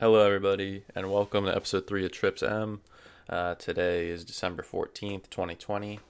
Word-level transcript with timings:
Hello, 0.00 0.24
everybody, 0.24 0.82
and 0.94 1.12
welcome 1.12 1.44
to 1.44 1.54
episode 1.54 1.86
three 1.86 2.06
of 2.06 2.10
Trips 2.10 2.42
M. 2.42 2.80
Uh, 3.28 3.54
today 3.56 4.08
is 4.08 4.24
December 4.24 4.62
14th, 4.62 5.28
2020, 5.28 6.00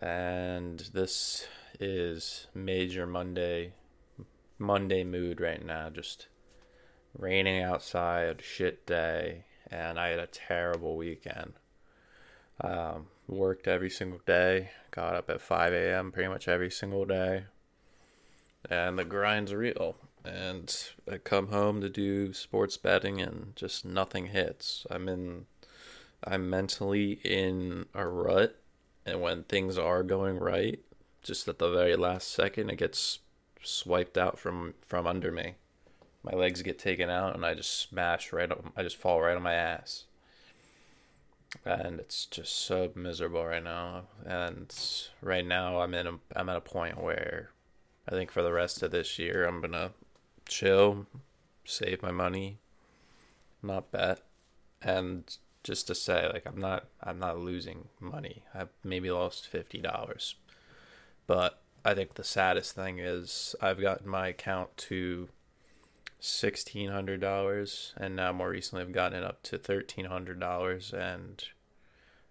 and 0.00 0.88
this 0.94 1.48
is 1.80 2.46
major 2.54 3.04
Monday, 3.04 3.72
Monday 4.60 5.02
mood 5.02 5.40
right 5.40 5.66
now. 5.66 5.90
Just 5.90 6.28
raining 7.18 7.64
outside, 7.64 8.42
shit 8.44 8.86
day, 8.86 9.42
and 9.72 9.98
I 9.98 10.10
had 10.10 10.20
a 10.20 10.28
terrible 10.28 10.96
weekend. 10.96 11.54
Um, 12.60 13.08
worked 13.26 13.66
every 13.66 13.90
single 13.90 14.20
day, 14.24 14.70
got 14.92 15.16
up 15.16 15.28
at 15.30 15.40
5 15.40 15.72
a.m. 15.72 16.12
pretty 16.12 16.28
much 16.28 16.46
every 16.46 16.70
single 16.70 17.04
day, 17.04 17.46
and 18.70 18.96
the 18.96 19.04
grind's 19.04 19.52
real 19.52 19.96
and 20.26 20.74
I 21.10 21.18
come 21.18 21.48
home 21.48 21.80
to 21.80 21.88
do 21.88 22.32
sports 22.32 22.76
betting 22.76 23.20
and 23.20 23.54
just 23.54 23.84
nothing 23.84 24.26
hits. 24.26 24.86
I'm 24.90 25.08
in 25.08 25.46
I'm 26.24 26.50
mentally 26.50 27.20
in 27.24 27.86
a 27.94 28.06
rut 28.06 28.56
and 29.04 29.20
when 29.20 29.44
things 29.44 29.78
are 29.78 30.02
going 30.02 30.38
right, 30.38 30.80
just 31.22 31.46
at 31.46 31.58
the 31.58 31.70
very 31.70 31.96
last 31.96 32.32
second 32.32 32.70
it 32.70 32.76
gets 32.76 33.20
swiped 33.62 34.18
out 34.18 34.38
from 34.38 34.74
from 34.82 35.06
under 35.06 35.30
me. 35.30 35.54
My 36.22 36.32
legs 36.32 36.62
get 36.62 36.78
taken 36.78 37.08
out 37.08 37.34
and 37.34 37.46
I 37.46 37.54
just 37.54 37.78
smash 37.78 38.32
right 38.32 38.50
on 38.50 38.72
I 38.76 38.82
just 38.82 38.96
fall 38.96 39.20
right 39.20 39.36
on 39.36 39.42
my 39.42 39.54
ass. 39.54 40.04
And 41.64 42.00
it's 42.00 42.26
just 42.26 42.52
so 42.52 42.90
miserable 42.94 43.46
right 43.46 43.62
now. 43.62 44.02
And 44.24 44.74
right 45.22 45.46
now 45.46 45.80
I'm 45.80 45.94
in 45.94 46.06
a 46.06 46.18
I'm 46.34 46.48
at 46.48 46.56
a 46.56 46.60
point 46.60 47.00
where 47.00 47.50
I 48.08 48.12
think 48.12 48.30
for 48.30 48.42
the 48.42 48.52
rest 48.52 48.82
of 48.82 48.90
this 48.90 49.18
year 49.18 49.46
I'm 49.46 49.60
gonna 49.60 49.92
chill, 50.48 51.06
save 51.64 52.02
my 52.02 52.10
money, 52.10 52.58
not 53.62 53.90
bet, 53.90 54.20
and 54.80 55.36
just 55.62 55.86
to 55.88 55.94
say, 55.94 56.28
like 56.32 56.46
I'm 56.46 56.60
not 56.60 56.86
I'm 57.02 57.18
not 57.18 57.38
losing 57.38 57.88
money. 58.00 58.42
I've 58.54 58.68
maybe 58.84 59.10
lost 59.10 59.48
fifty 59.48 59.78
dollars, 59.78 60.36
but 61.26 61.60
I 61.84 61.94
think 61.94 62.14
the 62.14 62.24
saddest 62.24 62.74
thing 62.74 62.98
is 62.98 63.54
I've 63.60 63.80
gotten 63.80 64.08
my 64.08 64.28
account 64.28 64.76
to 64.76 65.28
sixteen 66.20 66.90
hundred 66.90 67.20
dollars, 67.20 67.92
and 67.96 68.16
now 68.16 68.32
more 68.32 68.50
recently 68.50 68.82
I've 68.82 68.92
gotten 68.92 69.18
it 69.18 69.24
up 69.24 69.42
to 69.44 69.58
thirteen 69.58 70.06
hundred 70.06 70.38
dollars, 70.38 70.92
and 70.92 71.44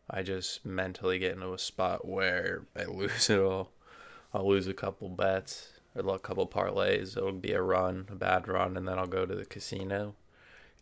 I 0.10 0.24
just 0.24 0.66
mentally 0.66 1.20
get 1.20 1.34
into 1.34 1.54
a 1.54 1.60
spot 1.60 2.08
where 2.08 2.64
I 2.76 2.84
lose 2.86 3.30
it 3.30 3.40
all. 3.40 3.72
I'll 4.34 4.48
lose 4.48 4.68
a 4.68 4.74
couple 4.74 5.10
bets 5.10 5.70
a 5.96 6.20
couple 6.20 6.48
parlays. 6.48 7.18
It'll 7.18 7.32
be 7.32 7.54
a 7.54 7.62
run, 7.62 8.08
a 8.12 8.16
bad 8.16 8.48
run, 8.48 8.78
and 8.78 8.88
then 8.88 8.98
I'll 9.00 9.08
go 9.08 9.26
to 9.26 9.36
the 9.36 9.46
casino, 9.46 10.16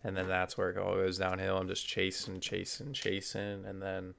and 0.03 0.17
then 0.17 0.27
that's 0.27 0.57
where 0.57 0.71
it 0.71 0.77
all 0.77 0.95
goes 0.95 1.19
downhill. 1.19 1.57
I'm 1.57 1.67
just 1.67 1.87
chasing, 1.87 2.39
chasing, 2.39 2.93
chasing, 2.93 3.65
and 3.65 3.81
then 3.81 4.15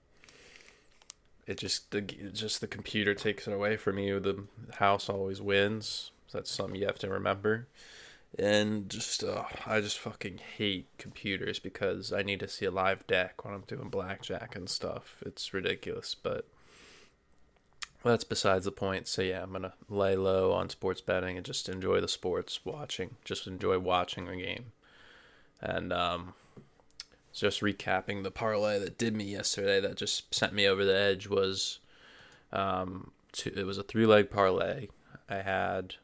it 1.46 1.58
just 1.58 1.90
the 1.90 2.00
just 2.00 2.60
the 2.60 2.66
computer 2.66 3.14
takes 3.14 3.46
it 3.46 3.52
away 3.52 3.76
from 3.76 3.98
you. 3.98 4.20
The 4.20 4.44
house 4.76 5.08
always 5.08 5.42
wins. 5.42 6.10
that's 6.32 6.50
something 6.50 6.76
you 6.76 6.86
have 6.86 6.98
to 7.00 7.10
remember. 7.10 7.68
And 8.36 8.88
just 8.88 9.22
uh, 9.22 9.44
I 9.66 9.80
just 9.80 9.98
fucking 9.98 10.40
hate 10.56 10.88
computers 10.98 11.58
because 11.58 12.12
I 12.12 12.22
need 12.22 12.40
to 12.40 12.48
see 12.48 12.64
a 12.64 12.70
live 12.70 13.06
deck 13.06 13.44
when 13.44 13.54
I'm 13.54 13.62
doing 13.66 13.90
blackjack 13.90 14.56
and 14.56 14.68
stuff. 14.68 15.22
It's 15.24 15.54
ridiculous, 15.54 16.16
but 16.20 16.48
well, 18.04 18.12
that's 18.12 18.24
besides 18.24 18.66
the 18.66 18.72
point. 18.72 19.08
So 19.08 19.22
yeah, 19.22 19.42
I'm 19.42 19.52
gonna 19.52 19.72
lay 19.88 20.14
low 20.14 20.52
on 20.52 20.68
sports 20.68 21.00
betting 21.00 21.36
and 21.38 21.46
just 21.46 21.68
enjoy 21.70 22.00
the 22.00 22.08
sports 22.08 22.60
watching. 22.64 23.16
Just 23.24 23.46
enjoy 23.46 23.78
watching 23.78 24.26
the 24.26 24.36
game. 24.36 24.72
And 25.60 25.90
um, 25.90 26.34
just 27.32 27.62
recapping 27.62 28.22
the 28.22 28.30
parlay 28.30 28.78
that 28.78 28.98
did 28.98 29.16
me 29.16 29.24
yesterday, 29.24 29.80
that 29.80 29.96
just 29.96 30.34
sent 30.34 30.52
me 30.52 30.68
over 30.68 30.84
the 30.84 30.96
edge 30.96 31.28
was, 31.28 31.78
um, 32.52 33.12
two, 33.32 33.52
it 33.56 33.64
was 33.64 33.78
a 33.78 33.82
three 33.82 34.04
leg 34.04 34.30
parlay. 34.30 34.88
I 35.30 35.36
had 35.36 35.94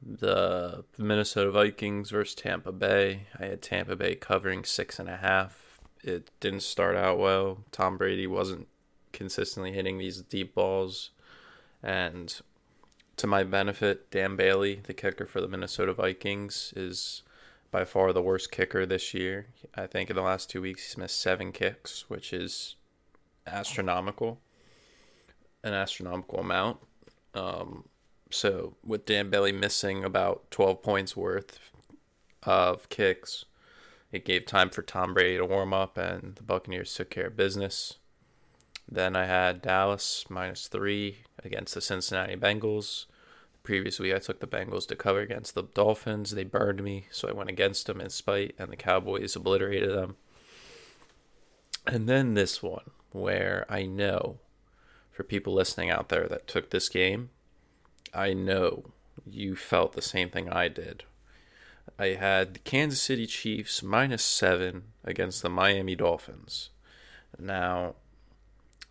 the 0.00 0.84
Minnesota 0.96 1.50
Vikings 1.50 2.10
versus 2.10 2.36
Tampa 2.36 2.70
Bay. 2.70 3.26
I 3.40 3.46
had 3.46 3.62
Tampa 3.62 3.96
Bay 3.96 4.14
covering 4.14 4.62
six 4.64 5.00
and 5.00 5.08
a 5.08 5.16
half. 5.16 5.80
It 6.04 6.30
didn't 6.38 6.62
start 6.62 6.96
out 6.96 7.18
well. 7.18 7.64
Tom 7.72 7.96
Brady 7.96 8.28
wasn't 8.28 8.68
consistently 9.12 9.72
hitting 9.72 9.98
these 9.98 10.20
deep 10.22 10.54
balls. 10.54 11.10
And 11.82 12.40
to 13.16 13.26
my 13.26 13.44
benefit, 13.44 14.10
Dan 14.10 14.36
Bailey, 14.36 14.80
the 14.82 14.94
kicker 14.94 15.26
for 15.26 15.40
the 15.40 15.48
Minnesota 15.48 15.92
Vikings, 15.92 16.72
is 16.76 17.22
by 17.70 17.84
far 17.84 18.12
the 18.12 18.22
worst 18.22 18.50
kicker 18.50 18.86
this 18.86 19.14
year. 19.14 19.46
I 19.74 19.86
think 19.86 20.10
in 20.10 20.16
the 20.16 20.22
last 20.22 20.50
two 20.50 20.62
weeks 20.62 20.86
he's 20.86 20.98
missed 20.98 21.20
seven 21.20 21.52
kicks, 21.52 22.08
which 22.08 22.32
is 22.32 22.76
astronomical, 23.46 24.40
an 25.64 25.72
astronomical 25.72 26.40
amount. 26.40 26.78
Um, 27.34 27.84
so 28.30 28.76
with 28.84 29.06
Dan 29.06 29.30
Bailey 29.30 29.52
missing 29.52 30.04
about 30.04 30.50
12 30.50 30.82
points 30.82 31.16
worth 31.16 31.58
of 32.42 32.88
kicks, 32.88 33.46
it 34.10 34.26
gave 34.26 34.44
time 34.44 34.68
for 34.68 34.82
Tom 34.82 35.14
Brady 35.14 35.38
to 35.38 35.46
warm 35.46 35.72
up, 35.72 35.96
and 35.96 36.34
the 36.36 36.42
Buccaneers 36.42 36.94
took 36.94 37.08
care 37.08 37.28
of 37.28 37.36
business. 37.36 37.94
Then 38.92 39.16
I 39.16 39.24
had 39.24 39.62
Dallas 39.62 40.26
minus 40.28 40.68
three 40.68 41.24
against 41.42 41.72
the 41.72 41.80
Cincinnati 41.80 42.36
Bengals. 42.36 43.06
Previous 43.62 43.98
week 43.98 44.14
I 44.14 44.18
took 44.18 44.40
the 44.40 44.46
Bengals 44.46 44.86
to 44.88 44.96
cover 44.96 45.20
against 45.20 45.54
the 45.54 45.62
Dolphins. 45.62 46.32
They 46.32 46.44
burned 46.44 46.84
me, 46.84 47.06
so 47.10 47.26
I 47.26 47.32
went 47.32 47.48
against 47.48 47.86
them 47.86 48.02
in 48.02 48.10
spite, 48.10 48.54
and 48.58 48.70
the 48.70 48.76
Cowboys 48.76 49.34
obliterated 49.34 49.88
them. 49.88 50.16
And 51.86 52.06
then 52.06 52.34
this 52.34 52.62
one, 52.62 52.90
where 53.12 53.64
I 53.70 53.86
know 53.86 54.40
for 55.10 55.22
people 55.22 55.54
listening 55.54 55.88
out 55.88 56.10
there 56.10 56.28
that 56.28 56.46
took 56.46 56.68
this 56.68 56.90
game, 56.90 57.30
I 58.12 58.34
know 58.34 58.92
you 59.26 59.56
felt 59.56 59.94
the 59.94 60.02
same 60.02 60.28
thing 60.28 60.50
I 60.50 60.68
did. 60.68 61.04
I 61.98 62.08
had 62.08 62.54
the 62.54 62.58
Kansas 62.58 63.00
City 63.00 63.26
Chiefs 63.26 63.82
minus 63.82 64.22
seven 64.22 64.88
against 65.02 65.40
the 65.40 65.48
Miami 65.48 65.94
Dolphins. 65.94 66.68
Now, 67.38 67.94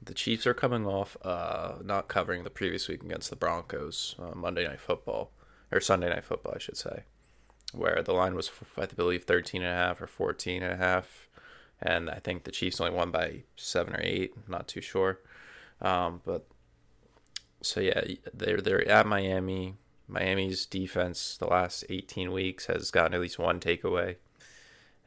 the 0.01 0.13
Chiefs 0.13 0.47
are 0.47 0.53
coming 0.53 0.85
off 0.85 1.15
uh, 1.23 1.75
not 1.83 2.07
covering 2.07 2.43
the 2.43 2.49
previous 2.49 2.87
week 2.87 3.03
against 3.03 3.29
the 3.29 3.35
Broncos 3.35 4.15
uh, 4.19 4.35
Monday 4.35 4.67
Night 4.67 4.79
Football 4.79 5.31
or 5.71 5.79
Sunday 5.79 6.09
Night 6.09 6.25
Football, 6.25 6.53
I 6.55 6.59
should 6.59 6.77
say, 6.77 7.03
where 7.71 8.01
the 8.01 8.13
line 8.13 8.35
was 8.35 8.49
I 8.77 8.87
believe 8.87 9.25
13 9.25 9.61
and 9.61 9.71
a 9.71 9.75
half 9.75 10.01
or 10.01 10.07
14 10.07 10.63
and 10.63 10.73
a 10.73 10.77
half, 10.77 11.29
and 11.81 12.09
I 12.09 12.19
think 12.19 12.43
the 12.43 12.51
Chiefs 12.51 12.81
only 12.81 12.93
won 12.93 13.11
by 13.11 13.43
seven 13.55 13.93
or 13.93 14.01
eight. 14.01 14.33
Not 14.49 14.67
too 14.67 14.81
sure, 14.81 15.19
um, 15.81 16.21
but 16.25 16.47
so 17.61 17.79
yeah, 17.79 18.01
they're 18.33 18.61
they're 18.61 18.87
at 18.87 19.05
Miami. 19.05 19.75
Miami's 20.07 20.65
defense 20.65 21.37
the 21.37 21.47
last 21.47 21.85
18 21.87 22.33
weeks 22.33 22.65
has 22.65 22.91
gotten 22.91 23.13
at 23.13 23.21
least 23.21 23.39
one 23.39 23.61
takeaway 23.61 24.17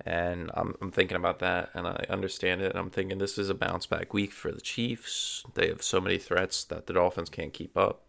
and 0.01 0.51
I'm, 0.55 0.75
I'm 0.81 0.91
thinking 0.91 1.17
about 1.17 1.39
that 1.39 1.71
and 1.75 1.87
I 1.87 2.05
understand 2.09 2.61
it. 2.61 2.75
I'm 2.75 2.91
thinking 2.91 3.19
this 3.19 3.39
is 3.39 3.49
a 3.49 3.55
bounce 3.55 3.87
back 3.87 4.13
week 4.13 4.33
for 4.33 4.51
the 4.51 4.61
Chiefs. 4.61 5.45
They 5.55 5.69
have 5.69 5.83
so 5.83 6.01
many 6.01 6.19
threats 6.19 6.65
that 6.65 6.87
the 6.87 6.93
Dolphins 6.93 7.31
can't 7.31 7.53
keep 7.53 7.77
up. 7.77 8.03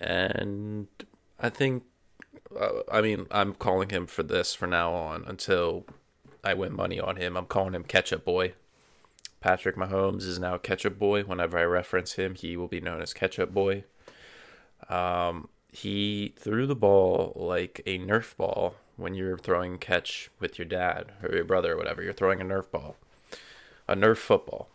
And 0.00 0.88
I 1.38 1.50
think, 1.50 1.84
uh, 2.58 2.82
I 2.90 3.00
mean, 3.00 3.26
I'm 3.30 3.54
calling 3.54 3.90
him 3.90 4.06
for 4.06 4.22
this 4.22 4.54
for 4.54 4.66
now 4.66 4.92
on 4.92 5.24
until 5.26 5.86
I 6.42 6.54
win 6.54 6.74
money 6.74 6.98
on 6.98 7.16
him. 7.16 7.36
I'm 7.36 7.46
calling 7.46 7.74
him 7.74 7.84
Ketchup 7.84 8.24
Boy. 8.24 8.54
Patrick 9.40 9.76
Mahomes 9.76 10.22
is 10.22 10.38
now 10.38 10.56
Ketchup 10.56 10.98
Boy. 10.98 11.22
Whenever 11.22 11.58
I 11.58 11.64
reference 11.64 12.14
him, 12.14 12.34
he 12.34 12.56
will 12.56 12.68
be 12.68 12.80
known 12.80 13.02
as 13.02 13.12
Ketchup 13.12 13.52
Boy. 13.52 13.84
Um, 14.88 15.48
he 15.68 16.34
threw 16.38 16.66
the 16.66 16.76
ball 16.76 17.32
like 17.36 17.80
a 17.86 17.98
Nerf 17.98 18.36
ball 18.36 18.76
when 19.02 19.14
you're 19.14 19.38
throwing 19.38 19.78
catch 19.78 20.30
with 20.40 20.58
your 20.58 20.66
dad 20.66 21.12
or 21.22 21.34
your 21.34 21.44
brother 21.44 21.72
or 21.72 21.76
whatever. 21.76 22.02
You're 22.02 22.12
throwing 22.12 22.40
a 22.40 22.44
Nerf 22.44 22.70
ball, 22.70 22.96
a 23.88 23.94
Nerf 23.94 24.18
football. 24.18 24.68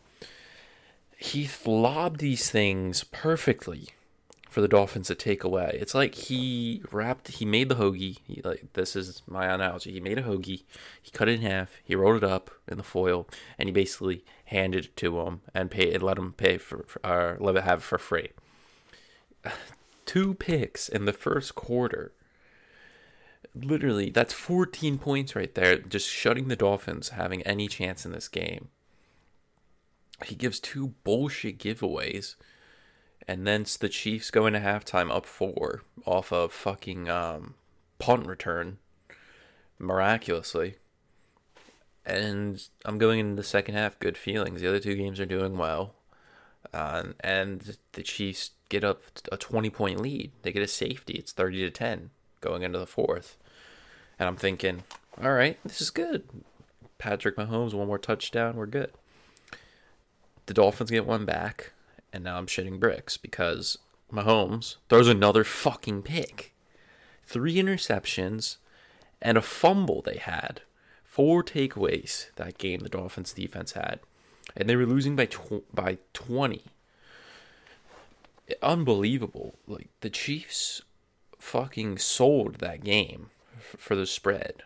He 1.18 1.50
lobbed 1.66 2.20
these 2.20 2.52
things 2.52 3.04
perfectly 3.06 3.90
for 4.50 4.62
the 4.62 4.68
Dolphins 4.68 5.08
to 5.08 5.16
take 5.16 5.44
away. 5.44 5.78
It's 5.80 5.94
like 5.94 6.16
he 6.16 6.82
wrapped, 6.92 7.28
he 7.28 7.46
made 7.46 7.70
the 7.70 7.76
hoagie. 7.76 8.18
He, 8.26 8.42
like 8.44 8.74
this 8.74 8.96
is 8.96 9.22
my 9.28 9.46
analogy. 9.46 9.92
He 9.92 10.00
made 10.00 10.18
a 10.18 10.24
hoagie, 10.24 10.64
he 11.02 11.12
cut 11.12 11.30
it 11.30 11.40
in 11.40 11.42
half, 11.42 11.80
he 11.84 11.96
rolled 11.96 12.18
it 12.18 12.24
up 12.24 12.52
in 12.68 12.78
the 12.78 12.84
foil, 12.84 13.28
and 13.58 13.70
he 13.70 13.74
basically 13.74 14.24
handed 14.46 14.86
it 14.86 14.98
to 14.98 15.20
him 15.20 15.42
and 15.54 15.70
pay 15.70 15.94
and 15.94 16.02
let 16.02 16.18
him 16.18 16.34
pay 16.34 16.58
for, 16.58 16.86
for 16.88 17.06
or 17.06 17.38
let 17.40 17.56
it 17.56 17.64
have 17.64 17.80
it 17.80 17.84
for 17.84 17.98
free. 17.98 18.30
Two 20.06 20.34
picks 20.34 20.88
in 20.90 21.06
the 21.06 21.14
first 21.14 21.54
quarter 21.54 22.14
literally 23.64 24.10
that's 24.10 24.34
14 24.34 24.98
points 24.98 25.36
right 25.36 25.56
there 25.56 25.78
just 25.78 26.08
shutting 26.08 26.48
the 26.48 26.56
dolphins 26.56 27.10
having 27.10 27.42
any 27.44 27.68
chance 27.68 28.06
in 28.06 28.12
this 28.12 28.28
game 28.28 28.70
he 30.26 30.36
gives 30.36 30.60
two 30.60 30.94
bullshit 31.04 31.60
giveaways 31.60 32.36
and 33.28 33.46
then 33.46 33.66
the 33.80 33.90
chiefs 33.90 34.32
go 34.32 34.46
into 34.46 34.60
halftime 34.60 35.12
up 35.12 35.26
four 35.26 35.84
off 36.06 36.32
of 36.32 36.52
fucking 36.52 37.10
um, 37.10 37.56
punt 38.00 38.26
return 38.26 38.78
miraculously 39.80 40.76
and 42.08 42.66
I'm 42.86 42.98
going 42.98 43.20
into 43.20 43.36
the 43.36 43.44
second 43.44 43.76
half 43.76 44.00
good 44.00 44.18
feelings. 44.18 44.62
The 44.62 44.68
other 44.68 44.80
two 44.80 44.96
games 44.96 45.20
are 45.20 45.26
doing 45.26 45.58
well, 45.58 45.94
um, 46.74 47.16
and 47.20 47.78
the 47.92 48.02
Chiefs 48.02 48.52
get 48.70 48.84
up 48.84 49.02
a 49.32 49.38
20 49.38 49.70
point 49.70 50.00
lead. 50.00 50.32
They 50.42 50.54
get 50.54 50.64
a 50.64 50.68
safety. 50.68 51.16
It's 51.16 51.34
30 51.34 51.60
to 51.60 51.70
10 51.70 52.10
going 52.40 52.64
into 52.64 52.80
the 52.80 52.88
fourth, 52.88 53.38
and 54.20 54.28
I'm 54.28 54.36
thinking, 54.36 54.84
all 55.22 55.34
right, 55.34 55.58
this 55.64 55.82
is 55.82 55.90
good. 55.90 56.24
Patrick 56.98 57.36
Mahomes, 57.36 57.74
one 57.74 57.88
more 57.88 58.00
touchdown, 58.00 58.56
we're 58.56 58.66
good. 58.66 58.92
The 60.48 60.54
Dolphins 60.54 60.92
get 60.92 61.06
one 61.06 61.26
back, 61.26 61.74
and 62.12 62.24
now 62.24 62.38
I'm 62.38 62.48
shitting 62.48 62.80
bricks 62.80 63.18
because 63.18 63.78
Mahomes 64.12 64.78
throws 64.90 65.08
another 65.08 65.44
fucking 65.44 66.04
pick. 66.04 66.54
Three 67.26 67.56
interceptions 67.56 68.58
and 69.22 69.38
a 69.38 69.42
fumble 69.42 70.02
they 70.02 70.18
had. 70.18 70.62
Four 71.04 71.44
takeaways 71.44 72.34
that 72.36 72.58
game 72.58 72.80
the 72.80 72.90
Dolphins 72.90 73.34
defense 73.34 73.74
had. 73.74 74.00
And 74.56 74.70
they 74.70 74.76
were 74.76 74.86
losing 74.86 75.16
by 75.16 75.26
tw- 75.26 75.66
by 75.74 75.98
20. 76.14 76.64
Unbelievable. 78.62 79.56
Like 79.68 79.90
the 80.02 80.10
Chiefs 80.10 80.82
fucking 81.38 81.98
sold 81.98 82.56
that 82.56 82.84
game 82.84 83.30
for 83.60 83.96
the 83.96 84.06
spread. 84.06 84.64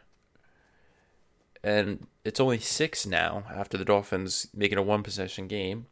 And 1.64 2.08
it's 2.26 2.40
only 2.40 2.60
6 2.60 3.06
now 3.06 3.44
after 3.54 3.78
the 3.78 3.86
Dolphins 3.86 4.48
making 4.54 4.78
a 4.78 4.84
one 4.84 5.04
possession 5.04 5.48
game. 5.48 5.86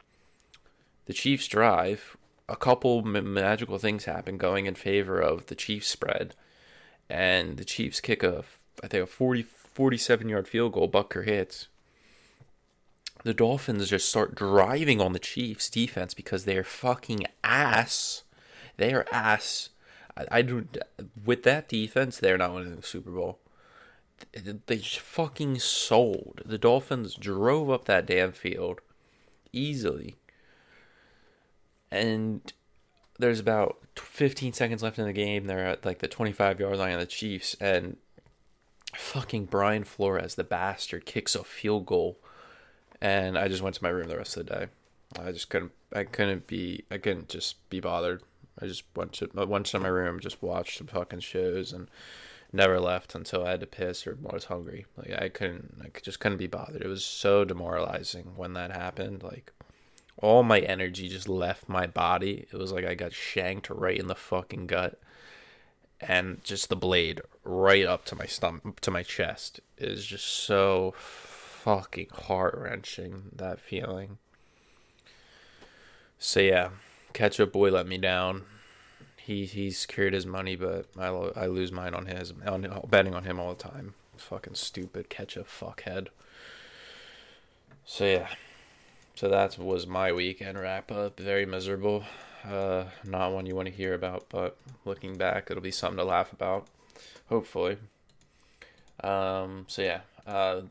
The 1.06 1.12
Chiefs 1.12 1.46
drive, 1.48 2.16
a 2.48 2.56
couple 2.56 3.02
magical 3.02 3.78
things 3.78 4.04
happen 4.04 4.36
going 4.36 4.66
in 4.66 4.74
favor 4.74 5.20
of 5.20 5.46
the 5.46 5.54
Chiefs 5.54 5.88
spread 5.88 6.34
and 7.10 7.56
the 7.56 7.64
Chiefs 7.64 8.00
kick 8.00 8.22
a 8.22 8.44
I 8.82 8.86
think 8.86 9.04
a 9.04 9.06
40 9.06 9.42
47 9.42 10.28
yard 10.28 10.48
field 10.48 10.72
goal 10.72 10.88
Butker 10.88 11.24
hits. 11.24 11.68
The 13.24 13.34
Dolphins 13.34 13.90
just 13.90 14.08
start 14.08 14.34
driving 14.34 15.00
on 15.00 15.12
the 15.12 15.18
Chiefs 15.18 15.68
defense 15.68 16.14
because 16.14 16.44
they're 16.44 16.64
fucking 16.64 17.26
ass. 17.44 18.22
They 18.78 18.94
are 18.94 19.06
ass. 19.12 19.68
I, 20.30 20.42
do 20.42 20.66
with 21.24 21.42
that 21.44 21.68
defense, 21.68 22.18
they're 22.18 22.38
not 22.38 22.54
winning 22.54 22.76
the 22.76 22.82
Super 22.82 23.10
Bowl. 23.10 23.38
They, 24.32 24.54
they 24.66 24.78
fucking 24.78 25.58
sold. 25.60 26.42
The 26.44 26.58
Dolphins 26.58 27.14
drove 27.14 27.70
up 27.70 27.86
that 27.86 28.06
damn 28.06 28.32
field 28.32 28.80
easily. 29.52 30.16
And 31.90 32.52
there's 33.18 33.40
about 33.40 33.78
15 33.96 34.52
seconds 34.52 34.82
left 34.82 34.98
in 34.98 35.06
the 35.06 35.12
game. 35.12 35.46
They're 35.46 35.66
at 35.66 35.84
like 35.84 35.98
the 35.98 36.08
25 36.08 36.60
yard 36.60 36.78
line 36.78 36.94
of 36.94 37.00
the 37.00 37.06
Chiefs, 37.06 37.56
and 37.60 37.96
fucking 38.94 39.46
Brian 39.46 39.84
Flores, 39.84 40.34
the 40.34 40.44
bastard, 40.44 41.06
kicks 41.06 41.34
a 41.34 41.44
field 41.44 41.86
goal. 41.86 42.18
And 43.00 43.38
I 43.38 43.48
just 43.48 43.62
went 43.62 43.76
to 43.76 43.82
my 43.82 43.90
room 43.90 44.08
the 44.08 44.16
rest 44.16 44.36
of 44.36 44.46
the 44.46 44.54
day. 44.54 44.66
I 45.18 45.32
just 45.32 45.48
couldn't. 45.48 45.72
I 45.92 46.04
couldn't 46.04 46.46
be. 46.46 46.84
I 46.90 46.98
couldn't 46.98 47.28
just 47.28 47.68
be 47.70 47.80
bothered. 47.80 48.22
I 48.58 48.66
just 48.66 48.84
went 48.94 49.12
to 49.14 49.30
uh, 49.36 49.46
went 49.46 49.66
to 49.66 49.80
my 49.80 49.88
room, 49.88 50.20
just 50.20 50.42
watched 50.42 50.78
some 50.78 50.86
fucking 50.86 51.20
shows, 51.20 51.72
and 51.72 51.88
never 52.52 52.80
left 52.80 53.14
until 53.14 53.46
I 53.46 53.50
had 53.52 53.60
to 53.60 53.66
piss 53.66 54.06
or 54.06 54.16
was 54.20 54.44
hungry. 54.44 54.86
Like 54.96 55.20
I 55.20 55.28
couldn't. 55.28 55.80
I 55.82 55.98
just 56.00 56.20
couldn't 56.20 56.38
be 56.38 56.46
bothered. 56.46 56.82
It 56.82 56.88
was 56.88 57.04
so 57.04 57.44
demoralizing 57.44 58.32
when 58.36 58.54
that 58.54 58.72
happened. 58.72 59.22
Like 59.22 59.52
all 60.20 60.42
my 60.42 60.60
energy 60.60 61.08
just 61.08 61.28
left 61.28 61.68
my 61.68 61.86
body. 61.86 62.46
It 62.52 62.56
was 62.56 62.72
like 62.72 62.84
I 62.84 62.94
got 62.94 63.12
shanked 63.12 63.70
right 63.70 63.98
in 63.98 64.06
the 64.06 64.14
fucking 64.14 64.66
gut. 64.66 65.00
And 66.00 66.42
just 66.42 66.70
the 66.70 66.76
blade 66.76 67.20
right 67.44 67.84
up 67.84 68.06
to 68.06 68.16
my 68.16 68.24
stomach, 68.24 68.80
to 68.80 68.90
my 68.90 69.02
chest 69.02 69.60
is 69.76 70.06
just 70.06 70.26
so 70.26 70.94
fucking 70.96 72.08
heart 72.10 72.54
wrenching. 72.56 73.24
That 73.36 73.60
feeling. 73.60 74.16
So 76.18 76.40
yeah, 76.40 76.70
ketchup 77.12 77.52
boy 77.52 77.70
let 77.70 77.86
me 77.86 77.98
down. 77.98 78.44
He 79.16 79.44
he 79.44 79.70
secured 79.70 80.12
his 80.12 80.26
money, 80.26 80.56
but 80.56 80.86
I 80.98 81.06
I 81.06 81.46
lose 81.46 81.72
mine 81.72 81.94
on 81.94 82.06
his 82.06 82.32
on 82.46 82.66
betting 82.88 83.14
on 83.14 83.24
him 83.24 83.38
all 83.38 83.54
the 83.54 83.62
time. 83.62 83.94
Fucking 84.16 84.54
stupid 84.54 85.08
ketchup 85.08 85.48
fuckhead. 85.48 86.08
So 87.84 88.04
yeah, 88.04 88.28
so 89.14 89.28
that 89.28 89.58
was 89.58 89.86
my 89.86 90.12
weekend 90.12 90.58
wrap 90.58 90.90
up. 90.90 91.18
Very 91.18 91.46
miserable. 91.46 92.04
Uh, 92.44 92.84
not 93.04 93.32
one 93.32 93.46
you 93.46 93.54
want 93.54 93.68
to 93.68 93.74
hear 93.74 93.94
about, 93.94 94.26
but 94.30 94.56
looking 94.84 95.16
back, 95.16 95.50
it'll 95.50 95.62
be 95.62 95.70
something 95.70 95.98
to 95.98 96.04
laugh 96.04 96.32
about. 96.32 96.68
Hopefully. 97.28 97.76
Um, 99.02 99.66
so 99.68 99.82
yeah, 99.82 100.00
uh, 100.26 100.62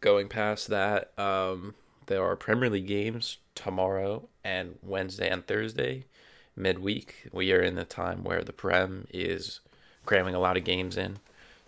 going 0.00 0.28
past 0.28 0.68
that, 0.68 1.16
um, 1.18 1.74
there 2.06 2.22
are 2.22 2.36
Premier 2.36 2.70
League 2.70 2.86
games 2.86 3.38
tomorrow 3.54 4.28
and 4.44 4.78
Wednesday 4.82 5.28
and 5.28 5.46
Thursday, 5.46 6.06
midweek. 6.56 7.28
We 7.32 7.52
are 7.52 7.60
in 7.60 7.74
the 7.74 7.84
time 7.84 8.24
where 8.24 8.42
the 8.42 8.52
Prem 8.52 9.06
is 9.10 9.60
cramming 10.04 10.34
a 10.34 10.40
lot 10.40 10.56
of 10.56 10.64
games 10.64 10.96
in, 10.96 11.18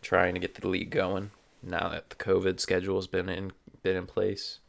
trying 0.02 0.34
to 0.34 0.40
get 0.40 0.54
the 0.54 0.68
league 0.68 0.90
going. 0.90 1.30
Now 1.62 1.88
that 1.88 2.10
the 2.10 2.16
COVID 2.16 2.60
schedule 2.60 2.96
has 2.96 3.06
been 3.06 3.28
in 3.28 3.52
been 3.82 3.96
in 3.96 4.06
place, 4.06 4.60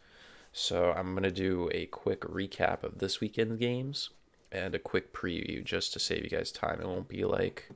so 0.52 0.92
I'm 0.92 1.14
to 1.24 1.32
do 1.32 1.70
a 1.74 1.86
quick 1.88 2.22
recap 2.22 2.84
of 2.84 3.00
this 3.00 3.20
weekend's 3.20 3.58
games 3.58 4.10
and 4.52 4.74
a 4.74 4.80
quick 4.80 5.14
preview 5.14 5.64
just 5.64 5.92
to 5.94 6.00
save 6.00 6.24
you 6.24 6.30
guys 6.30 6.52
time. 6.52 6.80
It 6.80 6.88
won't 6.88 7.10
be 7.10 7.26
like 7.26 7.70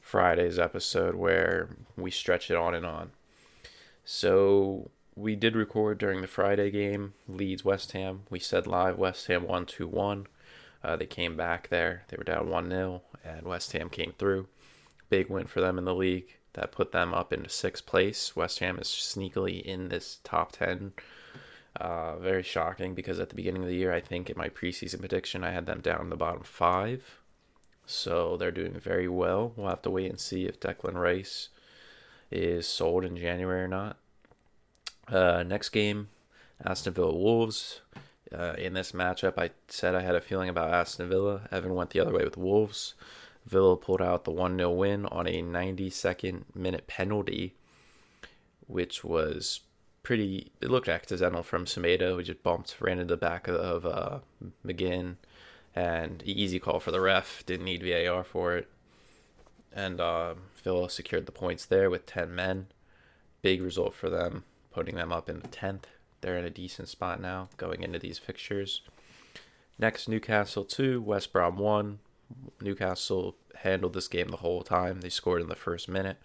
Friday's 0.00 0.58
episode 0.58 1.14
where 1.14 1.68
we 1.96 2.10
stretch 2.10 2.50
it 2.50 2.56
on 2.56 2.74
and 2.74 2.84
on. 2.84 3.10
So 4.04 4.90
we 5.16 5.34
did 5.34 5.56
record 5.56 5.98
during 5.98 6.20
the 6.20 6.26
Friday 6.26 6.70
game, 6.70 7.14
Leeds 7.26 7.64
West 7.64 7.92
Ham. 7.92 8.22
We 8.28 8.38
said 8.38 8.66
live 8.66 8.98
West 8.98 9.26
Ham 9.28 9.46
1 9.46 9.66
2 9.66 9.88
1. 9.88 10.26
Uh, 10.84 10.96
they 10.96 11.06
came 11.06 11.36
back 11.36 11.68
there. 11.68 12.04
They 12.08 12.16
were 12.16 12.24
down 12.24 12.50
1 12.50 12.70
0, 12.70 13.02
and 13.24 13.46
West 13.46 13.72
Ham 13.72 13.88
came 13.88 14.12
through. 14.18 14.46
Big 15.08 15.30
win 15.30 15.46
for 15.46 15.60
them 15.60 15.78
in 15.78 15.86
the 15.86 15.94
league. 15.94 16.36
That 16.52 16.72
put 16.72 16.92
them 16.92 17.14
up 17.14 17.32
into 17.32 17.48
sixth 17.48 17.86
place. 17.86 18.36
West 18.36 18.58
Ham 18.60 18.78
is 18.78 18.88
sneakily 18.88 19.62
in 19.62 19.88
this 19.88 20.18
top 20.22 20.52
10 20.52 20.92
uh, 21.80 22.16
very 22.16 22.42
shocking 22.42 22.94
because 22.94 23.20
at 23.20 23.28
the 23.28 23.34
beginning 23.34 23.62
of 23.62 23.68
the 23.68 23.76
year, 23.76 23.92
I 23.92 24.00
think 24.00 24.30
in 24.30 24.38
my 24.38 24.48
preseason 24.48 25.00
prediction, 25.00 25.44
I 25.44 25.50
had 25.50 25.66
them 25.66 25.80
down 25.80 26.02
in 26.02 26.10
the 26.10 26.16
bottom 26.16 26.42
five. 26.42 27.20
So 27.84 28.36
they're 28.36 28.50
doing 28.50 28.78
very 28.80 29.08
well. 29.08 29.52
We'll 29.56 29.68
have 29.68 29.82
to 29.82 29.90
wait 29.90 30.10
and 30.10 30.18
see 30.18 30.46
if 30.46 30.58
Declan 30.58 30.94
Rice 30.94 31.50
is 32.30 32.66
sold 32.66 33.04
in 33.04 33.16
January 33.16 33.62
or 33.62 33.68
not. 33.68 33.98
Uh, 35.08 35.44
next 35.46 35.70
game, 35.70 36.08
Aston 36.64 36.94
Villa 36.94 37.14
Wolves. 37.14 37.80
Uh, 38.36 38.54
in 38.58 38.74
this 38.74 38.92
matchup, 38.92 39.34
I 39.38 39.50
said 39.68 39.94
I 39.94 40.02
had 40.02 40.16
a 40.16 40.20
feeling 40.20 40.48
about 40.48 40.74
Aston 40.74 41.08
Villa. 41.08 41.48
Evan 41.52 41.74
went 41.74 41.90
the 41.90 42.00
other 42.00 42.12
way 42.12 42.24
with 42.24 42.36
Wolves. 42.36 42.94
Villa 43.46 43.76
pulled 43.76 44.02
out 44.02 44.24
the 44.24 44.32
1 44.32 44.56
0 44.56 44.70
win 44.72 45.06
on 45.06 45.26
a 45.28 45.42
92nd 45.42 46.42
minute 46.54 46.86
penalty, 46.88 47.54
which 48.66 49.04
was 49.04 49.60
pretty. 50.02 50.50
It 50.60 50.70
looked 50.70 50.88
accidental 50.88 51.44
from 51.44 51.64
Semedo. 51.64 52.16
We 52.16 52.24
just 52.24 52.42
bumped, 52.42 52.76
ran 52.80 52.98
into 52.98 53.14
the 53.14 53.16
back 53.16 53.46
of, 53.46 53.86
uh, 53.86 54.18
McGinn, 54.64 55.16
and 55.74 56.22
easy 56.24 56.58
call 56.58 56.80
for 56.80 56.90
the 56.90 57.00
ref. 57.00 57.46
Didn't 57.46 57.66
need 57.66 57.84
VAR 57.84 58.24
for 58.24 58.56
it, 58.56 58.68
and 59.72 60.00
uh, 60.00 60.34
Villa 60.64 60.90
secured 60.90 61.26
the 61.26 61.32
points 61.32 61.64
there 61.64 61.88
with 61.88 62.06
ten 62.06 62.34
men. 62.34 62.66
Big 63.42 63.62
result 63.62 63.94
for 63.94 64.10
them, 64.10 64.42
putting 64.76 64.96
them 64.96 65.10
up 65.10 65.30
in 65.30 65.40
the 65.40 65.48
tenth. 65.48 65.86
They're 66.20 66.36
in 66.36 66.44
a 66.44 66.50
decent 66.50 66.88
spot 66.88 67.18
now 67.18 67.48
going 67.56 67.82
into 67.82 67.98
these 67.98 68.18
fixtures. 68.18 68.82
Next, 69.78 70.06
Newcastle 70.06 70.64
two, 70.64 71.00
West 71.00 71.32
Brom 71.32 71.56
one. 71.56 72.00
Newcastle 72.60 73.36
handled 73.62 73.94
this 73.94 74.06
game 74.06 74.28
the 74.28 74.36
whole 74.36 74.60
time. 74.60 75.00
They 75.00 75.08
scored 75.08 75.40
in 75.40 75.48
the 75.48 75.56
first 75.56 75.88
minute, 75.88 76.18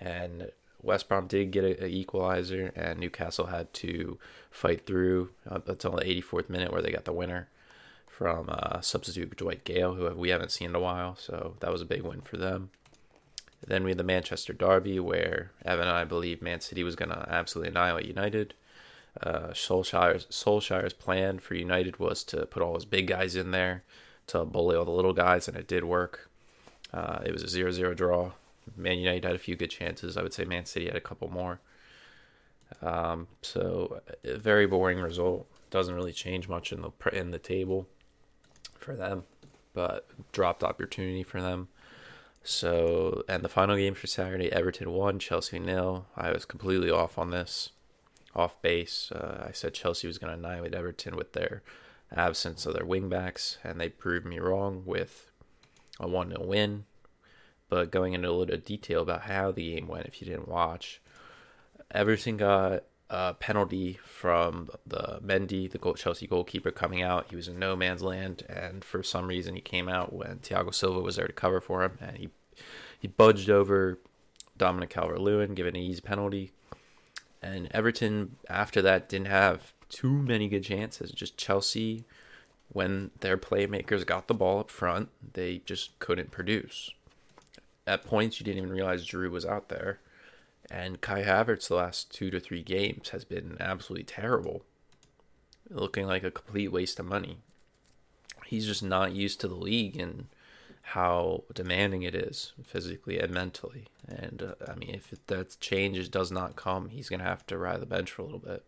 and 0.00 0.50
West 0.82 1.08
Brom 1.08 1.28
did 1.28 1.52
get 1.52 1.62
an 1.62 1.88
equalizer, 1.88 2.72
and 2.74 2.98
Newcastle 2.98 3.46
had 3.46 3.72
to 3.74 4.18
fight 4.50 4.84
through 4.84 5.30
until 5.44 5.92
the 5.92 6.04
84th 6.04 6.48
minute 6.48 6.72
where 6.72 6.82
they 6.82 6.90
got 6.90 7.04
the 7.04 7.12
winner 7.12 7.48
from 8.08 8.46
uh, 8.48 8.80
substitute 8.80 9.36
Dwight 9.36 9.62
Gayle, 9.62 9.94
who 9.94 10.12
we 10.16 10.30
haven't 10.30 10.50
seen 10.50 10.70
in 10.70 10.74
a 10.74 10.80
while. 10.80 11.14
So 11.14 11.54
that 11.60 11.70
was 11.70 11.82
a 11.82 11.86
big 11.86 12.02
win 12.02 12.22
for 12.22 12.36
them. 12.36 12.70
Then 13.66 13.84
we 13.84 13.90
had 13.90 13.98
the 13.98 14.04
Manchester 14.04 14.52
Derby, 14.52 14.98
where 15.00 15.52
Evan 15.64 15.86
and 15.86 15.96
I 15.96 16.04
believe 16.04 16.40
Man 16.40 16.60
City 16.60 16.82
was 16.82 16.96
going 16.96 17.10
to 17.10 17.26
absolutely 17.28 17.70
annihilate 17.70 18.06
United. 18.06 18.54
Uh, 19.22 19.48
Solskjaer's, 19.48 20.26
Solskjaer's 20.26 20.92
plan 20.92 21.38
for 21.38 21.54
United 21.54 21.98
was 21.98 22.24
to 22.24 22.46
put 22.46 22.62
all 22.62 22.74
his 22.74 22.84
big 22.84 23.06
guys 23.06 23.36
in 23.36 23.50
there 23.50 23.82
to 24.28 24.44
bully 24.44 24.76
all 24.76 24.84
the 24.84 24.90
little 24.90 25.12
guys, 25.12 25.48
and 25.48 25.56
it 25.56 25.66
did 25.66 25.84
work. 25.84 26.30
Uh, 26.92 27.18
it 27.24 27.32
was 27.32 27.42
a 27.42 27.48
0 27.48 27.72
0 27.72 27.94
draw. 27.94 28.32
Man 28.76 28.98
United 28.98 29.24
had 29.24 29.34
a 29.34 29.38
few 29.38 29.56
good 29.56 29.70
chances. 29.70 30.16
I 30.16 30.22
would 30.22 30.32
say 30.32 30.44
Man 30.44 30.64
City 30.64 30.86
had 30.86 30.96
a 30.96 31.00
couple 31.00 31.28
more. 31.28 31.60
Um, 32.82 33.26
so 33.42 34.00
a 34.24 34.38
very 34.38 34.66
boring 34.66 35.00
result. 35.00 35.46
Doesn't 35.70 35.94
really 35.94 36.12
change 36.12 36.48
much 36.48 36.72
in 36.72 36.82
the 36.82 36.90
in 37.12 37.30
the 37.30 37.38
table 37.38 37.86
for 38.78 38.94
them, 38.94 39.24
but 39.74 40.06
dropped 40.32 40.64
opportunity 40.64 41.22
for 41.22 41.40
them. 41.40 41.68
So 42.42 43.24
and 43.28 43.42
the 43.44 43.48
final 43.48 43.76
game 43.76 43.94
for 43.94 44.06
Saturday, 44.06 44.50
Everton 44.52 44.92
won, 44.92 45.18
Chelsea 45.18 45.58
nil. 45.58 46.06
I 46.16 46.32
was 46.32 46.44
completely 46.44 46.90
off 46.90 47.18
on 47.18 47.30
this. 47.30 47.70
off 48.34 48.60
base. 48.62 49.10
Uh, 49.12 49.46
I 49.48 49.52
said 49.52 49.74
Chelsea 49.74 50.06
was 50.06 50.18
going 50.18 50.32
to 50.32 50.38
annihilate 50.38 50.74
Everton 50.74 51.16
with 51.16 51.32
their 51.32 51.62
absence 52.14 52.64
of 52.66 52.74
their 52.74 52.84
wingbacks, 52.84 53.56
and 53.64 53.80
they 53.80 53.88
proved 53.88 54.26
me 54.26 54.38
wrong 54.38 54.82
with 54.86 55.30
a 55.98 56.08
1 56.08 56.30
0 56.30 56.44
win. 56.44 56.84
But 57.68 57.90
going 57.90 58.14
into 58.14 58.28
a 58.28 58.32
little 58.32 58.56
detail 58.56 59.02
about 59.02 59.22
how 59.22 59.52
the 59.52 59.74
game 59.74 59.86
went, 59.86 60.06
if 60.06 60.20
you 60.20 60.26
didn't 60.26 60.48
watch, 60.48 61.00
Everton 61.92 62.36
got 62.36 62.84
a 63.10 63.34
penalty 63.34 63.98
from 64.04 64.70
the 64.86 65.20
Mendy, 65.22 65.70
the 65.70 65.94
Chelsea 65.94 66.26
goalkeeper, 66.26 66.70
coming 66.70 67.02
out. 67.02 67.26
He 67.28 67.36
was 67.36 67.48
in 67.48 67.58
no 67.58 67.76
man's 67.76 68.02
land, 68.02 68.44
and 68.48 68.84
for 68.84 69.02
some 69.02 69.26
reason, 69.26 69.56
he 69.56 69.60
came 69.60 69.88
out 69.88 70.12
when 70.12 70.38
Thiago 70.38 70.72
Silva 70.72 71.00
was 71.00 71.16
there 71.16 71.26
to 71.26 71.32
cover 71.32 71.60
for 71.60 71.82
him, 71.82 71.98
and 72.00 72.16
he 72.16 72.30
he 73.00 73.08
budged 73.08 73.50
over 73.50 73.98
Dominic 74.56 74.90
Calvert-Lewin, 74.90 75.54
giving 75.54 75.74
an 75.74 75.82
easy 75.82 76.02
penalty. 76.02 76.52
And 77.42 77.68
Everton, 77.72 78.36
after 78.48 78.82
that, 78.82 79.08
didn't 79.08 79.28
have 79.28 79.72
too 79.88 80.12
many 80.12 80.48
good 80.48 80.64
chances. 80.64 81.10
Just 81.10 81.38
Chelsea, 81.38 82.04
when 82.68 83.10
their 83.20 83.38
playmakers 83.38 84.04
got 84.04 84.28
the 84.28 84.34
ball 84.34 84.60
up 84.60 84.70
front, 84.70 85.08
they 85.32 85.62
just 85.64 85.98
couldn't 85.98 86.30
produce. 86.30 86.90
At 87.86 88.04
points, 88.04 88.38
you 88.38 88.44
didn't 88.44 88.58
even 88.58 88.70
realize 88.70 89.06
Drew 89.06 89.30
was 89.30 89.46
out 89.46 89.70
there. 89.70 90.00
And 90.70 91.00
Kai 91.00 91.24
Havertz, 91.24 91.66
the 91.68 91.74
last 91.74 92.14
two 92.14 92.30
to 92.30 92.38
three 92.38 92.62
games, 92.62 93.08
has 93.08 93.24
been 93.24 93.56
absolutely 93.58 94.04
terrible, 94.04 94.62
looking 95.68 96.06
like 96.06 96.22
a 96.22 96.30
complete 96.30 96.70
waste 96.70 97.00
of 97.00 97.06
money. 97.06 97.38
He's 98.46 98.66
just 98.66 98.82
not 98.82 99.12
used 99.12 99.40
to 99.40 99.48
the 99.48 99.54
league 99.54 99.96
and 99.96 100.26
how 100.82 101.44
demanding 101.52 102.02
it 102.02 102.14
is 102.14 102.52
physically 102.64 103.18
and 103.18 103.32
mentally. 103.32 103.86
And 104.08 104.42
uh, 104.42 104.70
I 104.70 104.74
mean, 104.76 104.90
if 104.94 105.12
that 105.26 105.58
change 105.60 106.10
does 106.10 106.30
not 106.30 106.56
come, 106.56 106.88
he's 106.88 107.08
going 107.08 107.20
to 107.20 107.26
have 107.26 107.46
to 107.46 107.58
ride 107.58 107.80
the 107.80 107.86
bench 107.86 108.10
for 108.12 108.22
a 108.22 108.24
little 108.24 108.40
bit, 108.40 108.64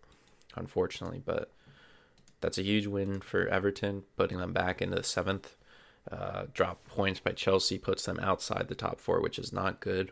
unfortunately. 0.56 1.22
But 1.24 1.50
that's 2.40 2.58
a 2.58 2.62
huge 2.62 2.86
win 2.86 3.20
for 3.20 3.46
Everton, 3.46 4.02
putting 4.16 4.38
them 4.38 4.52
back 4.52 4.82
into 4.82 4.96
the 4.96 5.04
seventh. 5.04 5.56
Uh, 6.10 6.46
drop 6.52 6.84
points 6.88 7.20
by 7.20 7.30
Chelsea 7.30 7.78
puts 7.78 8.04
them 8.04 8.18
outside 8.20 8.66
the 8.66 8.74
top 8.74 8.98
four, 8.98 9.20
which 9.20 9.38
is 9.38 9.52
not 9.52 9.80
good. 9.80 10.10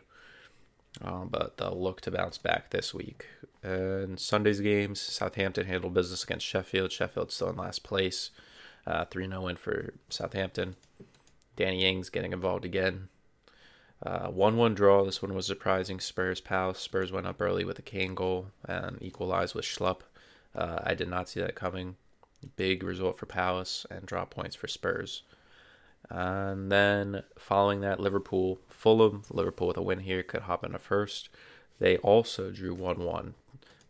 Um, 1.03 1.29
but 1.29 1.57
they'll 1.57 1.81
look 1.81 2.01
to 2.01 2.11
bounce 2.11 2.37
back 2.37 2.69
this 2.69 2.93
week. 2.93 3.25
And 3.63 4.19
Sunday's 4.19 4.59
games, 4.59 4.99
Southampton 4.99 5.65
handled 5.65 5.93
business 5.93 6.23
against 6.23 6.45
Sheffield. 6.45 6.91
Sheffield 6.91 7.31
still 7.31 7.49
in 7.49 7.57
last 7.57 7.83
place. 7.83 8.31
Uh, 8.85 9.05
3 9.05 9.27
0 9.27 9.41
win 9.41 9.55
for 9.55 9.93
Southampton. 10.09 10.75
Danny 11.55 11.85
Ings 11.85 12.09
getting 12.09 12.33
involved 12.33 12.65
again. 12.65 13.09
Uh, 14.03 14.27
1 14.27 14.57
1 14.57 14.73
draw. 14.73 15.03
This 15.03 15.21
one 15.21 15.33
was 15.33 15.45
surprising. 15.45 15.99
Spurs 15.99 16.41
Palace. 16.41 16.79
Spurs 16.79 17.11
went 17.11 17.27
up 17.27 17.39
early 17.39 17.63
with 17.63 17.77
a 17.77 17.83
Kane 17.83 18.15
goal 18.15 18.47
and 18.65 18.97
equalized 19.01 19.53
with 19.53 19.65
Schlupp. 19.65 20.01
Uh, 20.55 20.79
I 20.83 20.95
did 20.95 21.07
not 21.07 21.29
see 21.29 21.39
that 21.39 21.55
coming. 21.55 21.95
Big 22.55 22.81
result 22.83 23.19
for 23.19 23.27
Palace 23.27 23.85
and 23.91 24.05
drop 24.05 24.31
points 24.31 24.55
for 24.55 24.67
Spurs. 24.67 25.21
And 26.09 26.71
then 26.71 27.23
following 27.37 27.81
that, 27.81 27.99
Liverpool, 27.99 28.59
Fulham. 28.67 29.23
Liverpool 29.29 29.67
with 29.67 29.77
a 29.77 29.81
win 29.81 29.99
here 29.99 30.23
could 30.23 30.43
hop 30.43 30.63
in 30.63 30.75
a 30.75 30.79
first. 30.79 31.29
They 31.79 31.97
also 31.97 32.51
drew 32.51 32.73
1 32.73 32.99
1. 32.99 33.33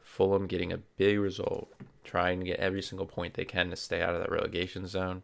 Fulham 0.01 0.45
getting 0.45 0.71
a 0.71 0.77
big 0.77 1.19
result, 1.19 1.71
trying 2.03 2.39
to 2.39 2.45
get 2.45 2.59
every 2.59 2.81
single 2.81 3.05
point 3.05 3.33
they 3.33 3.45
can 3.45 3.69
to 3.69 3.75
stay 3.75 4.01
out 4.01 4.13
of 4.13 4.19
that 4.19 4.31
relegation 4.31 4.85
zone. 4.85 5.23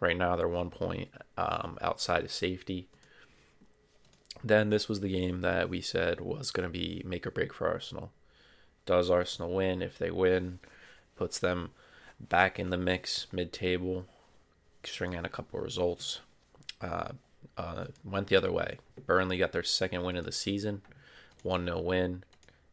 Right 0.00 0.16
now, 0.16 0.36
they're 0.36 0.48
one 0.48 0.70
point 0.70 1.08
um, 1.36 1.78
outside 1.80 2.24
of 2.24 2.30
safety. 2.30 2.88
Then 4.42 4.70
this 4.70 4.88
was 4.88 5.00
the 5.00 5.08
game 5.08 5.40
that 5.40 5.68
we 5.68 5.80
said 5.80 6.20
was 6.20 6.50
going 6.50 6.68
to 6.68 6.72
be 6.72 7.02
make 7.04 7.26
or 7.26 7.30
break 7.30 7.52
for 7.52 7.68
Arsenal. 7.68 8.12
Does 8.86 9.10
Arsenal 9.10 9.52
win? 9.52 9.82
If 9.82 9.98
they 9.98 10.10
win, 10.10 10.58
puts 11.16 11.38
them 11.38 11.70
back 12.20 12.58
in 12.58 12.70
the 12.70 12.76
mix 12.76 13.26
mid-table, 13.32 14.06
string 14.86 15.16
out 15.16 15.26
a 15.26 15.30
couple 15.30 15.58
of 15.58 15.64
results. 15.64 16.20
Uh, 16.80 17.12
uh, 17.56 17.84
went 18.04 18.28
the 18.28 18.36
other 18.36 18.52
way. 18.52 18.78
Burnley 19.06 19.38
got 19.38 19.52
their 19.52 19.62
second 19.62 20.02
win 20.02 20.16
of 20.16 20.24
the 20.24 20.32
season, 20.32 20.82
1 21.42 21.66
0 21.66 21.80
win 21.80 22.24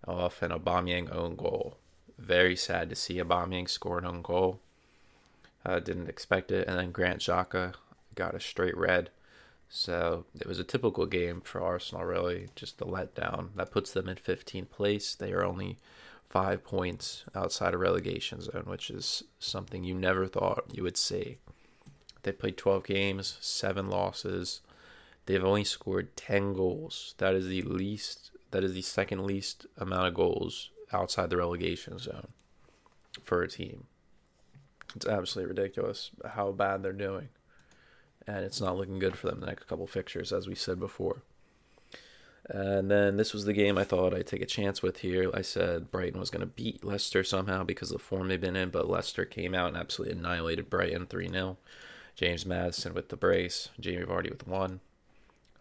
off 0.08 0.42
an 0.42 0.52
Aubameyang 0.52 1.14
own 1.14 1.36
goal. 1.36 1.78
Very 2.18 2.56
sad 2.56 2.90
to 2.90 2.96
see 2.96 3.16
Aubameyang 3.16 3.70
score 3.70 4.00
an 4.00 4.06
own 4.06 4.22
goal. 4.22 4.60
Uh, 5.66 5.80
didn't 5.80 6.10
expect 6.10 6.52
it. 6.52 6.68
And 6.68 6.78
then 6.78 6.92
Granit 6.92 7.20
Xhaka 7.20 7.76
got 8.16 8.36
a 8.36 8.40
straight 8.40 8.78
red. 8.78 9.10
So 9.70 10.26
it 10.40 10.48
was 10.48 10.60
a 10.60 10.64
typical 10.64 11.06
game 11.06 11.42
for 11.42 11.62
Arsenal, 11.62 12.04
really. 12.04 12.50
Just 12.56 12.78
the 12.78 12.86
letdown. 12.86 13.50
That 13.56 13.72
puts 13.72 13.92
them 13.92 14.10
in 14.10 14.18
15th 14.18 14.70
place. 14.70 15.16
They 15.16 15.32
are 15.32 15.46
only 15.46 15.78
five 16.30 16.64
points 16.64 17.24
outside 17.36 17.74
of 17.74 17.80
relegation 17.80 18.42
zone, 18.42 18.64
which 18.66 18.90
is 18.90 19.24
something 19.40 19.84
you 19.84 19.94
never 19.94 20.28
thought 20.28 20.66
you 20.72 20.84
would 20.84 20.98
see. 20.98 21.38
They 22.24 22.32
played 22.32 22.58
12 22.58 22.84
games, 22.84 23.38
seven 23.42 23.90
losses. 23.90 24.62
They've 25.26 25.44
only 25.44 25.64
scored 25.64 26.16
10 26.16 26.54
goals. 26.54 27.16
That 27.18 27.34
is 27.34 27.48
the 27.48 27.62
least, 27.62 28.32
that 28.52 28.64
is 28.64 28.74
the 28.74 28.82
second 28.82 29.26
least 29.26 29.66
amount 29.78 30.08
of 30.08 30.14
goals 30.14 30.70
outside 30.94 31.30
the 31.30 31.38
relegation 31.38 31.98
zone 32.00 32.30
for 33.24 33.42
a 33.42 33.48
team. 33.48 33.86
It's 34.96 35.06
absolutely 35.06 35.50
ridiculous 35.50 36.12
how 36.34 36.52
bad 36.52 36.84
they're 36.84 36.92
doing. 36.92 37.30
And 38.28 38.46
it's 38.46 38.62
not 38.62 38.78
looking 38.78 39.00
good 39.00 39.18
for 39.18 39.28
them 39.28 39.40
the 39.40 39.48
next 39.48 39.68
couple 39.68 39.88
fixtures, 39.88 40.32
as 40.32 40.48
we 40.48 40.56
said 40.56 40.80
before. 40.80 41.24
And 42.50 42.92
then 42.92 43.18
this 43.18 43.34
was 43.34 43.46
the 43.46 43.54
game 43.54 43.78
I 43.78 43.84
thought 43.84 44.14
I'd 44.14 44.28
take 44.28 44.42
a 44.42 44.48
chance 44.48 44.82
with 44.82 44.98
here. 44.98 45.32
I 45.34 45.42
said 45.42 45.92
Brighton 45.92 46.20
was 46.20 46.30
going 46.30 46.42
to 46.42 46.48
beat 46.48 46.84
Leicester 46.84 47.24
somehow 47.24 47.64
because 47.64 47.92
of 47.92 47.98
the 47.98 48.04
form 48.04 48.28
they've 48.28 48.42
been 48.42 48.56
in, 48.56 48.70
but 48.70 48.90
Leicester 48.90 49.26
came 49.26 49.56
out 49.56 49.70
and 49.70 49.78
absolutely 49.78 50.18
annihilated 50.18 50.70
Brighton 50.70 51.06
3 51.06 51.30
0. 51.30 51.58
James 52.16 52.46
Maddison 52.46 52.94
with 52.94 53.10
the 53.10 53.18
brace, 53.18 53.70
Jamie 53.80 54.06
Vardy 54.06 54.30
with 54.30 54.48
one. 54.48 54.80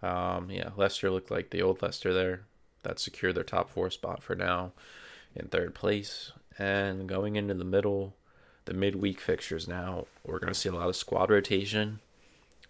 Um, 0.03 0.51
yeah, 0.51 0.71
Leicester 0.77 1.11
looked 1.11 1.31
like 1.31 1.51
the 1.51 1.63
old 1.63 1.83
Leicester 1.83 2.13
there. 2.13 2.43
That 2.83 2.99
secured 2.99 3.35
their 3.35 3.45
top 3.45 3.69
four 3.69 3.91
spot 3.91 4.23
for 4.23 4.35
now 4.35 4.73
in 5.35 5.49
third 5.49 5.75
place. 5.75 6.33
And 6.59 7.09
going 7.09 7.37
into 7.37 7.55
the 7.55 7.65
middle, 7.65 8.15
the 8.65 8.75
midweek 8.75 9.21
fixtures 9.21 9.69
now, 9.69 10.07
we're 10.25 10.39
going 10.39 10.53
to 10.53 10.59
see 10.59 10.69
a 10.69 10.75
lot 10.75 10.89
of 10.89 10.97
squad 10.97 11.31
rotation 11.31 12.01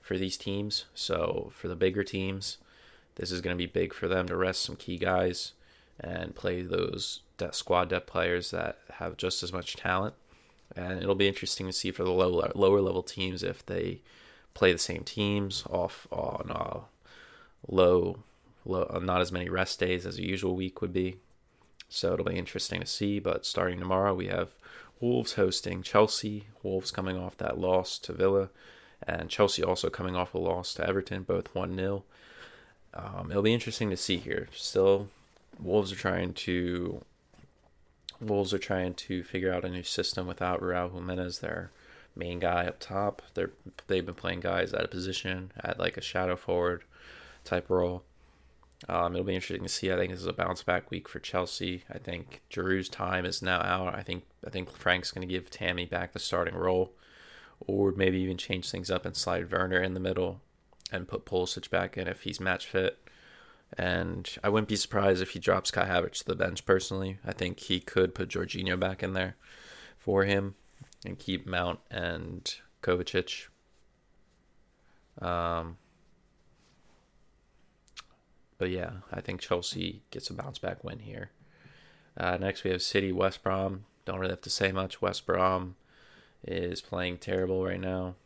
for 0.00 0.18
these 0.18 0.36
teams. 0.36 0.86
So 0.94 1.52
for 1.54 1.68
the 1.68 1.76
bigger 1.76 2.02
teams, 2.02 2.58
this 3.16 3.30
is 3.30 3.40
going 3.40 3.56
to 3.56 3.62
be 3.62 3.70
big 3.70 3.92
for 3.92 4.08
them 4.08 4.26
to 4.28 4.36
rest 4.36 4.62
some 4.62 4.76
key 4.76 4.98
guys 4.98 5.52
and 5.98 6.34
play 6.34 6.62
those 6.62 7.20
squad 7.52 7.88
depth 7.90 8.06
players 8.06 8.50
that 8.50 8.78
have 8.94 9.16
just 9.16 9.42
as 9.42 9.52
much 9.52 9.76
talent. 9.76 10.14
And 10.76 11.02
it'll 11.02 11.14
be 11.14 11.28
interesting 11.28 11.66
to 11.66 11.72
see 11.72 11.90
for 11.90 12.04
the 12.04 12.10
low, 12.10 12.50
lower 12.54 12.80
level 12.80 13.02
teams 13.02 13.42
if 13.42 13.64
they 13.66 14.00
play 14.54 14.72
the 14.72 14.78
same 14.78 15.02
teams 15.04 15.64
off 15.68 16.06
on 16.10 16.50
uh, 16.50 16.80
low, 17.68 18.20
low, 18.64 19.00
not 19.02 19.20
as 19.20 19.32
many 19.32 19.48
rest 19.48 19.80
days 19.80 20.06
as 20.06 20.18
a 20.18 20.26
usual 20.26 20.54
week 20.54 20.80
would 20.80 20.92
be. 20.92 21.16
So 21.88 22.12
it'll 22.12 22.24
be 22.24 22.36
interesting 22.36 22.80
to 22.80 22.86
see. 22.86 23.18
But 23.18 23.44
starting 23.44 23.80
tomorrow, 23.80 24.14
we 24.14 24.28
have 24.28 24.50
Wolves 25.00 25.34
hosting 25.34 25.82
Chelsea. 25.82 26.46
Wolves 26.62 26.90
coming 26.90 27.18
off 27.18 27.36
that 27.38 27.58
loss 27.58 27.98
to 28.00 28.12
Villa, 28.12 28.50
and 29.06 29.30
Chelsea 29.30 29.64
also 29.64 29.90
coming 29.90 30.14
off 30.14 30.34
a 30.34 30.38
loss 30.38 30.74
to 30.74 30.86
Everton, 30.86 31.22
both 31.22 31.54
1 31.54 31.74
0. 31.74 32.04
Um, 32.92 33.28
it'll 33.30 33.42
be 33.42 33.54
interesting 33.54 33.90
to 33.90 33.96
see 33.96 34.18
here. 34.18 34.48
Still, 34.52 35.08
Wolves 35.58 35.92
are 35.92 35.96
trying 35.96 36.32
to. 36.34 37.02
Wolves 38.20 38.52
are 38.52 38.58
trying 38.58 38.94
to 38.94 39.24
figure 39.24 39.52
out 39.52 39.64
a 39.64 39.70
new 39.70 39.82
system 39.82 40.26
without 40.26 40.60
Raul 40.60 40.92
Jimenez, 40.92 41.38
their 41.38 41.70
main 42.14 42.38
guy 42.38 42.66
up 42.66 42.78
top. 42.78 43.22
They're 43.34 43.52
they've 43.86 44.04
been 44.04 44.14
playing 44.14 44.40
guys 44.40 44.72
at 44.72 44.84
a 44.84 44.88
position 44.88 45.52
at 45.58 45.78
like 45.78 45.96
a 45.96 46.02
shadow 46.02 46.36
forward 46.36 46.84
type 47.44 47.70
role. 47.70 48.04
Um, 48.88 49.14
it'll 49.14 49.26
be 49.26 49.34
interesting 49.34 49.62
to 49.62 49.68
see. 49.68 49.92
I 49.92 49.96
think 49.96 50.10
this 50.10 50.20
is 50.20 50.26
a 50.26 50.32
bounce 50.32 50.62
back 50.62 50.90
week 50.90 51.08
for 51.08 51.18
Chelsea. 51.18 51.84
I 51.92 51.98
think 51.98 52.40
Giroud's 52.50 52.88
time 52.88 53.26
is 53.26 53.42
now 53.42 53.60
out. 53.60 53.94
I 53.94 54.02
think 54.02 54.24
I 54.46 54.50
think 54.50 54.70
Frank's 54.70 55.12
going 55.12 55.26
to 55.26 55.32
give 55.32 55.50
Tammy 55.50 55.84
back 55.84 56.12
the 56.12 56.18
starting 56.18 56.54
role, 56.54 56.92
or 57.60 57.92
maybe 57.92 58.18
even 58.20 58.38
change 58.38 58.70
things 58.70 58.90
up 58.90 59.04
and 59.04 59.16
slide 59.16 59.50
Werner 59.50 59.82
in 59.82 59.94
the 59.94 60.00
middle 60.00 60.40
and 60.92 61.08
put 61.08 61.26
Pulisic 61.26 61.70
back 61.70 61.96
in 61.96 62.08
if 62.08 62.22
he's 62.22 62.40
match 62.40 62.66
fit. 62.66 62.98
And 63.78 64.28
I 64.42 64.48
wouldn't 64.48 64.68
be 64.68 64.76
surprised 64.76 65.22
if 65.22 65.30
he 65.30 65.38
drops 65.38 65.70
Kai 65.70 65.86
Havertz 65.86 66.18
to 66.18 66.24
the 66.24 66.34
bench. 66.34 66.66
Personally, 66.66 67.18
I 67.24 67.32
think 67.32 67.60
he 67.60 67.80
could 67.80 68.14
put 68.14 68.30
Jorginho 68.30 68.78
back 68.78 69.02
in 69.02 69.12
there 69.12 69.36
for 69.98 70.24
him 70.24 70.54
and 71.04 71.18
keep 71.18 71.46
Mount 71.46 71.80
and 71.90 72.52
Kovacic. 72.82 73.46
Um, 75.20 75.76
but 78.58 78.70
yeah, 78.70 78.90
I 79.12 79.20
think 79.20 79.40
Chelsea 79.40 80.02
gets 80.10 80.30
a 80.30 80.34
bounce 80.34 80.58
back 80.58 80.82
win 80.82 81.00
here. 81.00 81.30
Uh, 82.16 82.36
next, 82.38 82.64
we 82.64 82.70
have 82.70 82.82
City 82.82 83.12
West 83.12 83.42
Brom. 83.42 83.84
Don't 84.04 84.18
really 84.18 84.32
have 84.32 84.42
to 84.42 84.50
say 84.50 84.72
much. 84.72 85.00
West 85.00 85.26
Brom 85.26 85.76
is 86.44 86.80
playing 86.80 87.18
terrible 87.18 87.64
right 87.64 87.80
now. 87.80 88.16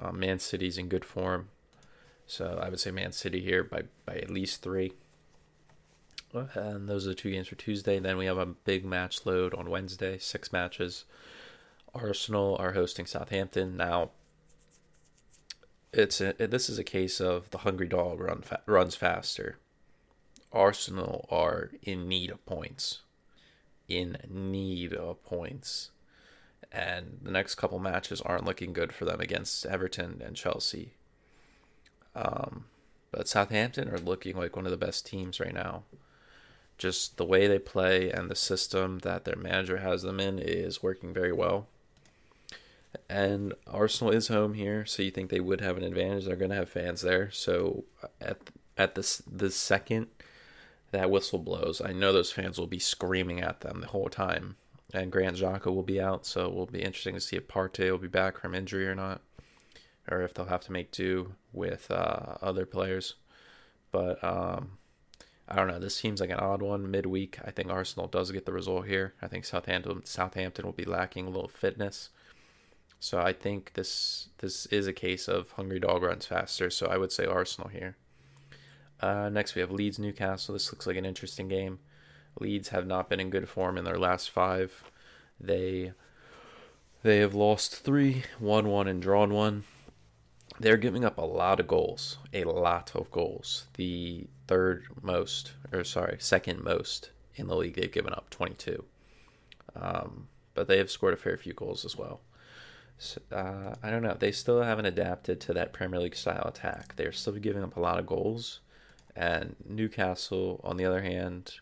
Uh, 0.00 0.12
Man 0.12 0.38
City's 0.38 0.78
in 0.78 0.88
good 0.88 1.04
form. 1.04 1.48
So 2.28 2.60
I 2.62 2.68
would 2.68 2.78
say 2.78 2.90
Man 2.90 3.12
City 3.12 3.40
here 3.40 3.64
by, 3.64 3.84
by 4.04 4.16
at 4.16 4.30
least 4.30 4.62
three. 4.62 4.92
And 6.54 6.86
those 6.86 7.06
are 7.06 7.10
the 7.10 7.14
two 7.14 7.30
games 7.30 7.48
for 7.48 7.54
Tuesday. 7.54 7.98
Then 7.98 8.18
we 8.18 8.26
have 8.26 8.36
a 8.36 8.44
big 8.44 8.84
match 8.84 9.24
load 9.24 9.54
on 9.54 9.70
Wednesday, 9.70 10.18
six 10.18 10.52
matches. 10.52 11.04
Arsenal 11.94 12.54
are 12.60 12.72
hosting 12.72 13.06
Southampton. 13.06 13.78
Now, 13.78 14.10
it's 15.90 16.20
a, 16.20 16.34
this 16.38 16.68
is 16.68 16.78
a 16.78 16.84
case 16.84 17.18
of 17.18 17.48
the 17.50 17.58
hungry 17.58 17.88
dog 17.88 18.20
run 18.20 18.42
fa- 18.42 18.60
runs 18.66 18.94
faster. 18.94 19.56
Arsenal 20.52 21.26
are 21.30 21.70
in 21.82 22.06
need 22.06 22.30
of 22.30 22.44
points. 22.44 23.00
In 23.88 24.18
need 24.28 24.92
of 24.92 25.24
points. 25.24 25.92
And 26.70 27.20
the 27.22 27.30
next 27.30 27.54
couple 27.54 27.78
matches 27.78 28.20
aren't 28.20 28.44
looking 28.44 28.74
good 28.74 28.92
for 28.92 29.06
them 29.06 29.18
against 29.18 29.64
Everton 29.64 30.20
and 30.22 30.36
Chelsea. 30.36 30.97
Um, 32.18 32.64
but 33.10 33.28
Southampton 33.28 33.88
are 33.88 33.98
looking 33.98 34.36
like 34.36 34.56
one 34.56 34.66
of 34.66 34.70
the 34.70 34.76
best 34.76 35.06
teams 35.06 35.40
right 35.40 35.54
now. 35.54 35.84
Just 36.76 37.16
the 37.16 37.24
way 37.24 37.46
they 37.46 37.58
play 37.58 38.10
and 38.10 38.30
the 38.30 38.36
system 38.36 39.00
that 39.00 39.24
their 39.24 39.36
manager 39.36 39.78
has 39.78 40.02
them 40.02 40.20
in 40.20 40.38
is 40.38 40.82
working 40.82 41.12
very 41.12 41.32
well. 41.32 41.66
And 43.08 43.54
Arsenal 43.66 44.12
is 44.12 44.28
home 44.28 44.54
here, 44.54 44.84
so 44.86 45.02
you 45.02 45.10
think 45.10 45.30
they 45.30 45.40
would 45.40 45.60
have 45.60 45.76
an 45.76 45.84
advantage. 45.84 46.24
They're 46.24 46.36
going 46.36 46.50
to 46.50 46.56
have 46.56 46.68
fans 46.68 47.02
there. 47.02 47.30
So 47.30 47.84
at 48.20 48.38
at 48.76 48.94
this 48.94 49.22
the 49.30 49.50
second 49.50 50.06
that 50.90 51.10
whistle 51.10 51.38
blows, 51.38 51.80
I 51.80 51.92
know 51.92 52.12
those 52.12 52.32
fans 52.32 52.58
will 52.58 52.66
be 52.66 52.78
screaming 52.78 53.40
at 53.40 53.60
them 53.60 53.80
the 53.80 53.88
whole 53.88 54.08
time. 54.08 54.56
And 54.94 55.12
Granit 55.12 55.34
Xhaka 55.34 55.66
will 55.66 55.82
be 55.82 56.00
out, 56.00 56.24
so 56.24 56.46
it 56.46 56.54
will 56.54 56.66
be 56.66 56.82
interesting 56.82 57.14
to 57.14 57.20
see 57.20 57.36
if 57.36 57.46
Partey 57.46 57.90
will 57.90 57.98
be 57.98 58.08
back 58.08 58.38
from 58.38 58.54
injury 58.54 58.88
or 58.88 58.94
not 58.94 59.20
or 60.10 60.22
if 60.22 60.34
they'll 60.34 60.46
have 60.46 60.62
to 60.62 60.72
make 60.72 60.90
do 60.90 61.34
with 61.52 61.90
uh, 61.90 62.36
other 62.40 62.66
players. 62.66 63.14
But 63.90 64.22
um, 64.22 64.78
I 65.48 65.56
don't 65.56 65.68
know. 65.68 65.78
This 65.78 65.96
seems 65.96 66.20
like 66.20 66.30
an 66.30 66.38
odd 66.38 66.62
one 66.62 66.90
midweek. 66.90 67.38
I 67.44 67.50
think 67.50 67.70
Arsenal 67.70 68.06
does 68.06 68.30
get 68.30 68.44
the 68.44 68.52
result 68.52 68.86
here. 68.86 69.14
I 69.22 69.28
think 69.28 69.44
Southampton 69.44 70.04
Southampton 70.04 70.64
will 70.64 70.72
be 70.72 70.84
lacking 70.84 71.26
a 71.26 71.30
little 71.30 71.48
fitness. 71.48 72.10
So 73.00 73.20
I 73.20 73.32
think 73.32 73.72
this 73.74 74.28
this 74.38 74.66
is 74.66 74.86
a 74.86 74.92
case 74.92 75.28
of 75.28 75.52
hungry 75.52 75.80
dog 75.80 76.02
runs 76.02 76.26
faster. 76.26 76.68
So 76.68 76.86
I 76.86 76.98
would 76.98 77.12
say 77.12 77.24
Arsenal 77.24 77.68
here. 77.68 77.96
Uh, 79.00 79.28
next 79.28 79.54
we 79.54 79.60
have 79.60 79.70
Leeds 79.70 79.98
Newcastle. 79.98 80.52
This 80.52 80.72
looks 80.72 80.86
like 80.86 80.96
an 80.96 81.06
interesting 81.06 81.48
game. 81.48 81.78
Leeds 82.40 82.68
have 82.68 82.86
not 82.86 83.08
been 83.08 83.20
in 83.20 83.30
good 83.30 83.48
form 83.48 83.78
in 83.78 83.84
their 83.84 83.98
last 83.98 84.30
five. 84.30 84.90
They 85.40 85.92
they 87.02 87.18
have 87.18 87.34
lost 87.34 87.74
three, 87.76 88.24
won 88.40 88.68
one, 88.68 88.88
and 88.88 89.00
drawn 89.00 89.32
one 89.32 89.64
they're 90.60 90.76
giving 90.76 91.04
up 91.04 91.18
a 91.18 91.22
lot 91.22 91.60
of 91.60 91.68
goals, 91.68 92.18
a 92.32 92.44
lot 92.44 92.92
of 92.94 93.10
goals. 93.10 93.66
The 93.74 94.26
third 94.46 94.84
most, 95.02 95.52
or 95.72 95.84
sorry, 95.84 96.16
second 96.20 96.62
most 96.62 97.10
in 97.36 97.46
the 97.46 97.56
league. 97.56 97.74
They've 97.74 97.90
given 97.90 98.12
up 98.12 98.30
22. 98.30 98.84
Um, 99.76 100.28
but 100.54 100.66
they 100.66 100.78
have 100.78 100.90
scored 100.90 101.14
a 101.14 101.18
fair 101.18 101.36
few 101.36 101.52
goals 101.52 101.84
as 101.84 101.96
well. 101.96 102.20
So, 102.98 103.20
uh, 103.30 103.76
I 103.80 103.90
don't 103.90 104.02
know. 104.02 104.16
They 104.18 104.32
still 104.32 104.62
haven't 104.62 104.86
adapted 104.86 105.40
to 105.42 105.52
that 105.54 105.72
Premier 105.72 106.00
League 106.00 106.16
style 106.16 106.46
attack. 106.46 106.96
They're 106.96 107.12
still 107.12 107.34
giving 107.34 107.62
up 107.62 107.76
a 107.76 107.80
lot 107.80 108.00
of 108.00 108.06
goals. 108.06 108.60
And 109.14 109.54
Newcastle, 109.64 110.60
on 110.64 110.76
the 110.76 110.84
other 110.84 111.02
hand, 111.02 111.54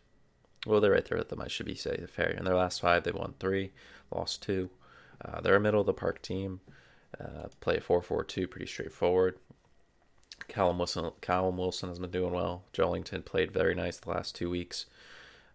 well, 0.67 0.81
they're 0.81 0.93
right 0.93 1.05
there 1.05 1.19
with 1.19 1.29
them. 1.29 1.43
I 1.43 1.49
should 1.49 1.67
be 1.67 1.75
say 1.75 2.05
fair. 2.09 2.31
In 2.31 2.45
their 2.45 2.55
last 2.57 2.81
five, 2.81 3.05
they 3.05 3.13
won 3.13 3.35
three, 3.39 3.73
lost 4.11 4.43
two. 4.43 4.71
Uh, 5.23 5.41
they're 5.41 5.57
a 5.57 5.61
middle 5.61 5.81
of 5.81 5.87
the 5.87 5.93
park 5.93 6.23
team. 6.23 6.61
Uh, 7.21 7.49
play 7.61 7.79
4 7.79 8.03
4 8.03 8.25
2, 8.25 8.49
pretty 8.49 8.67
straightforward. 8.67 9.39
Callum 10.49 10.79
Wilson, 10.79 11.11
Callum 11.21 11.57
Wilson 11.57 11.89
has 11.89 11.99
been 11.99 12.11
doing 12.11 12.33
well. 12.33 12.65
Joelinton 12.73 13.25
played 13.25 13.51
very 13.51 13.75
nice 13.75 13.99
the 13.99 14.11
last 14.11 14.35
two 14.35 14.51
weeks. 14.51 14.87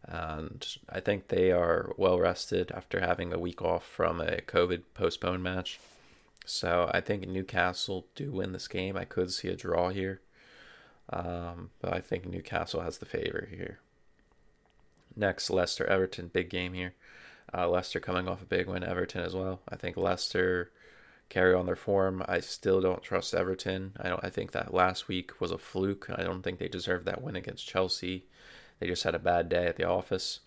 And 0.04 0.66
I 0.90 1.00
think 1.00 1.28
they 1.28 1.52
are 1.52 1.94
well 1.98 2.20
rested 2.20 2.72
after 2.72 3.00
having 3.00 3.32
a 3.32 3.40
week 3.40 3.62
off 3.62 3.86
from 3.86 4.20
a 4.20 4.42
COVID 4.42 4.82
postponed 4.94 5.44
match. 5.44 5.80
So 6.46 6.90
I 6.92 7.02
think 7.02 7.28
Newcastle 7.28 8.08
do 8.16 8.32
win 8.32 8.52
this 8.52 8.68
game. 8.68 8.98
I 8.98 9.06
could 9.06 9.32
see 9.32 9.48
a 9.48 9.56
draw 9.56 9.90
here. 9.90 10.22
Um, 11.12 11.70
but 11.80 11.94
I 11.94 12.00
think 12.00 12.26
Newcastle 12.26 12.82
has 12.82 12.98
the 12.98 13.06
favor 13.06 13.48
here. 13.52 13.80
Next, 15.16 15.50
Leicester 15.50 15.86
Everton, 15.86 16.30
big 16.30 16.50
game 16.50 16.74
here. 16.74 16.94
Uh, 17.54 17.70
Leicester 17.70 18.00
coming 18.00 18.28
off 18.28 18.42
a 18.42 18.46
big 18.46 18.68
win, 18.68 18.84
Everton 18.84 19.22
as 19.24 19.36
well. 19.36 19.60
I 19.68 19.76
think 19.76 19.98
Leicester 19.98 20.72
carry 21.32 21.56
on 21.56 21.66
their 21.66 21.78
form. 21.78 22.24
I 22.28 22.42
still 22.42 22.82
don't 22.82 23.02
trust 23.02 23.34
Everton. 23.34 23.94
I 24.00 24.10
don't. 24.10 24.24
I 24.24 24.30
think 24.30 24.52
that 24.52 24.74
last 24.74 25.08
week 25.08 25.40
was 25.40 25.50
a 25.52 25.58
fluke. 25.58 26.08
I 26.14 26.24
don't 26.24 26.44
think 26.44 26.60
they 26.60 26.68
deserved 26.68 27.06
that 27.06 27.22
win 27.22 27.38
against 27.38 27.68
Chelsea. 27.68 28.26
They 28.80 28.88
just 28.88 29.04
had 29.04 29.16
a 29.16 29.20
bad 29.20 29.48
day 29.48 29.66
at 29.66 29.78
the 29.78 29.86
office. 29.86 30.42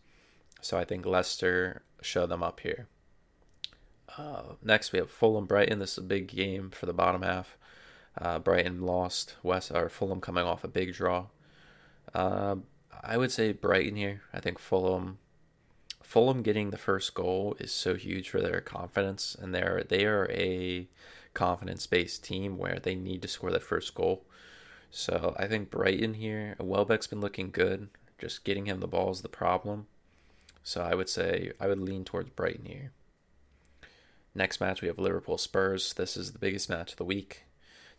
So 0.60 0.78
I 0.78 0.84
think 0.84 1.06
Leicester 1.06 1.82
show 2.02 2.26
them 2.26 2.42
up 2.42 2.60
here. 2.60 2.86
Uh, 4.18 4.56
next 4.62 4.92
we 4.92 4.98
have 4.98 5.10
Fulham 5.10 5.46
Brighton. 5.46 5.78
This 5.78 5.92
is 5.92 5.98
a 5.98 6.02
big 6.02 6.28
game 6.28 6.70
for 6.70 6.84
the 6.84 6.92
bottom 6.92 7.22
half. 7.22 7.56
Uh, 8.20 8.38
Brighton 8.38 8.82
lost. 8.82 9.36
West 9.42 9.72
or 9.72 9.88
Fulham 9.88 10.20
coming 10.20 10.44
off 10.44 10.64
a 10.64 10.68
big 10.68 10.92
draw. 10.92 11.26
Uh, 12.14 12.56
I 13.02 13.16
would 13.16 13.32
say 13.32 13.52
Brighton 13.52 13.96
here. 13.96 14.20
I 14.34 14.40
think 14.40 14.58
Fulham 14.58 15.18
Fulham 16.14 16.42
getting 16.42 16.70
the 16.70 16.76
first 16.76 17.12
goal 17.12 17.56
is 17.58 17.72
so 17.72 17.96
huge 17.96 18.30
for 18.30 18.40
their 18.40 18.60
confidence, 18.60 19.34
and 19.34 19.52
they're 19.52 19.82
they 19.82 20.04
are 20.04 20.30
a 20.30 20.86
confidence 21.34 21.88
based 21.88 22.22
team 22.22 22.56
where 22.56 22.78
they 22.80 22.94
need 22.94 23.20
to 23.22 23.26
score 23.26 23.50
that 23.50 23.64
first 23.64 23.96
goal. 23.96 24.22
So 24.92 25.34
I 25.36 25.48
think 25.48 25.72
Brighton 25.72 26.14
here, 26.14 26.54
Welbeck's 26.60 27.08
been 27.08 27.20
looking 27.20 27.50
good. 27.50 27.88
Just 28.16 28.44
getting 28.44 28.66
him 28.66 28.78
the 28.78 28.86
ball 28.86 29.10
is 29.10 29.22
the 29.22 29.28
problem. 29.28 29.88
So 30.62 30.82
I 30.82 30.94
would 30.94 31.08
say 31.08 31.50
I 31.58 31.66
would 31.66 31.80
lean 31.80 32.04
towards 32.04 32.30
Brighton 32.30 32.66
here. 32.66 32.92
Next 34.36 34.60
match 34.60 34.82
we 34.82 34.86
have 34.86 35.00
Liverpool 35.00 35.36
Spurs. 35.36 35.94
This 35.94 36.16
is 36.16 36.30
the 36.30 36.38
biggest 36.38 36.70
match 36.70 36.92
of 36.92 36.98
the 36.98 37.04
week. 37.04 37.42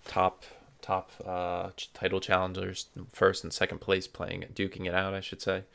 Top 0.05 0.45
top 0.81 1.11
uh, 1.25 1.71
title 1.93 2.21
challengers, 2.21 2.87
first 3.11 3.43
and 3.43 3.51
second 3.51 3.79
place 3.79 4.07
playing, 4.07 4.45
duking 4.53 4.85
it 4.85 4.93
out, 4.93 5.13
I 5.13 5.19
should 5.19 5.41
say. 5.41 5.65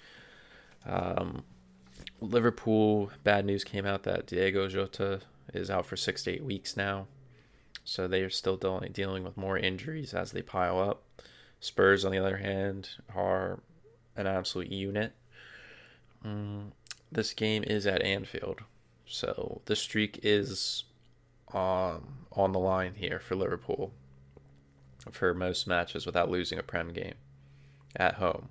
Um, 0.87 1.43
Liverpool, 2.21 3.11
bad 3.25 3.45
news 3.45 3.65
came 3.65 3.87
out 3.87 4.03
that 4.05 4.27
Diogo 4.27 4.69
Jota 4.69 5.21
is 5.55 5.71
out 5.71 5.87
for 5.87 5.97
six 5.97 6.23
to 6.25 6.33
eight 6.33 6.45
weeks 6.45 6.77
now. 6.77 7.07
So 7.85 8.07
they 8.07 8.23
are 8.23 8.31
still 8.31 8.57
dealing, 8.57 8.93
dealing 8.93 9.25
with 9.25 9.37
more 9.37 9.59
injuries 9.59 10.15
as 10.15 10.33
they 10.33 10.43
pile 10.43 10.79
up. 10.79 11.03
Spurs, 11.61 12.05
on 12.05 12.13
the 12.13 12.19
other 12.19 12.37
hand, 12.37 12.91
are 13.15 13.61
an 14.17 14.27
absolute 14.27 14.71
unit. 14.71 15.13
Mm, 16.25 16.73
this 17.11 17.33
game 17.33 17.65
is 17.65 17.87
at 17.87 18.03
Anfield. 18.03 18.61
So 19.07 19.61
the 19.65 19.77
streak 19.77 20.21
is 20.23 20.85
um, 21.53 22.27
on 22.33 22.53
the 22.53 22.59
line 22.59 22.95
here 22.95 23.19
for 23.19 23.35
Liverpool 23.35 23.93
for 25.11 25.35
most 25.35 25.67
matches 25.67 26.07
without 26.07 26.31
losing 26.31 26.59
a 26.59 26.63
Prem 26.63 26.93
game 26.93 27.15
at 27.97 28.15
home. 28.15 28.51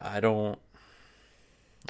I 0.00 0.20
don't 0.20 0.58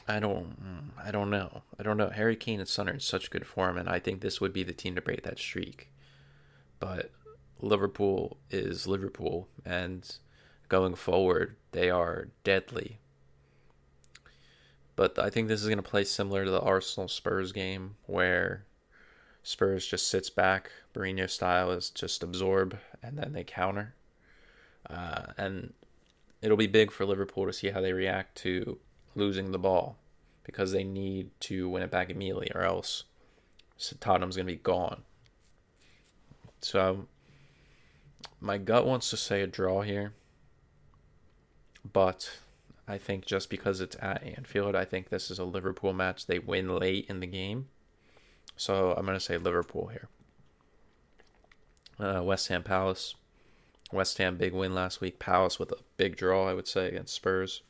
I 0.09 0.19
don't, 0.19 0.59
mm, 0.63 0.91
I 1.05 1.11
don't 1.11 1.31
know. 1.31 1.63
I 1.79 1.83
don't 1.83 1.99
know. 1.99 2.09
Harry 2.09 2.35
Kane 2.35 2.61
and 2.61 2.69
Son 2.69 2.89
are 2.89 2.95
in 2.95 3.01
such 3.01 3.31
good 3.31 3.47
form, 3.47 3.77
and 3.77 3.89
I 3.89 3.99
think 3.99 4.21
this 4.21 4.41
would 4.41 4.53
be 4.53 4.65
the 4.65 4.73
team 4.73 4.95
to 4.95 5.03
break 5.03 5.23
that 5.23 5.39
streak. 5.39 5.91
But 6.81 7.11
Liverpool 7.61 8.39
is 8.51 8.87
Liverpool, 8.87 9.49
and 9.65 10.11
going 10.69 10.95
forward, 10.95 11.57
they 11.73 11.91
are 11.91 12.29
deadly. 12.43 12.99
But 14.97 15.19
I 15.19 15.31
think 15.31 15.49
this 15.49 15.61
is 15.61 15.69
going 15.69 15.77
to 15.77 15.83
play 15.83 16.05
similar 16.05 16.45
to 16.45 16.51
the 16.51 16.61
Arsenal 16.61 17.09
Spurs 17.09 17.53
game, 17.53 17.97
where 18.07 18.65
Spurs 19.43 19.87
just 19.87 20.09
sits 20.09 20.31
back, 20.31 20.71
Mourinho 20.95 21.29
style 21.29 21.71
is 21.71 21.91
just 21.91 22.23
absorb, 22.23 22.79
and 23.03 23.19
then 23.19 23.33
they 23.33 23.45
counter. 23.45 23.95
Uh, 24.89 25.27
and 25.37 25.73
it'll 26.43 26.57
be 26.57 26.67
big 26.67 26.91
for 26.91 27.05
Liverpool 27.05 27.47
to 27.47 27.53
see 27.53 27.69
how 27.69 27.81
they 27.81 27.93
react 27.93 28.37
to 28.39 28.79
losing 29.19 29.53
the 29.53 29.59
ball 29.59 29.97
because 30.45 30.73
they 30.73 30.85
need 30.85 31.31
to 31.41 31.69
win 31.69 31.83
it 31.83 31.91
back 31.91 32.09
immediately 32.09 32.51
or 32.55 32.63
else 32.63 33.05
Tottenham's 34.01 34.37
going 34.37 34.47
to 34.47 34.53
be 34.53 34.59
gone. 34.59 35.03
So 36.61 37.07
my 38.41 38.59
gut 38.59 38.87
wants 38.87 39.11
to 39.11 39.17
say 39.17 39.43
a 39.43 39.47
draw 39.47 39.83
here, 39.83 40.15
but 41.93 42.39
I 42.87 42.99
think 42.99 43.27
just 43.27 43.51
because 43.51 43.81
it's 43.81 43.97
at 44.01 44.23
Anfield, 44.23 44.75
I 44.75 44.85
think 44.85 45.09
this 45.09 45.31
is 45.31 45.39
a 45.39 45.45
Liverpool 45.45 45.93
match. 45.93 46.27
They 46.27 46.39
win 46.39 46.77
late 46.77 47.07
in 47.09 47.21
the 47.21 47.27
game. 47.27 47.69
So 48.57 48.93
I'm 48.97 49.05
going 49.05 49.17
to 49.17 49.25
say 49.25 49.39
Liverpool 49.39 49.89
here. 49.89 50.09
Uh, 52.01 52.23
West 52.23 52.49
Ham 52.49 52.63
Palace. 52.63 53.15
West 53.93 54.19
Ham 54.19 54.37
big 54.37 54.53
win 54.53 54.75
last 54.75 55.01
week. 55.01 55.19
Palace 55.19 55.59
with 55.59 55.71
a 55.71 55.79
big 55.97 56.17
draw, 56.17 56.49
I 56.49 56.55
would 56.55 56.67
say, 56.67 56.89
against 56.89 57.15
Spurs. 57.15 57.63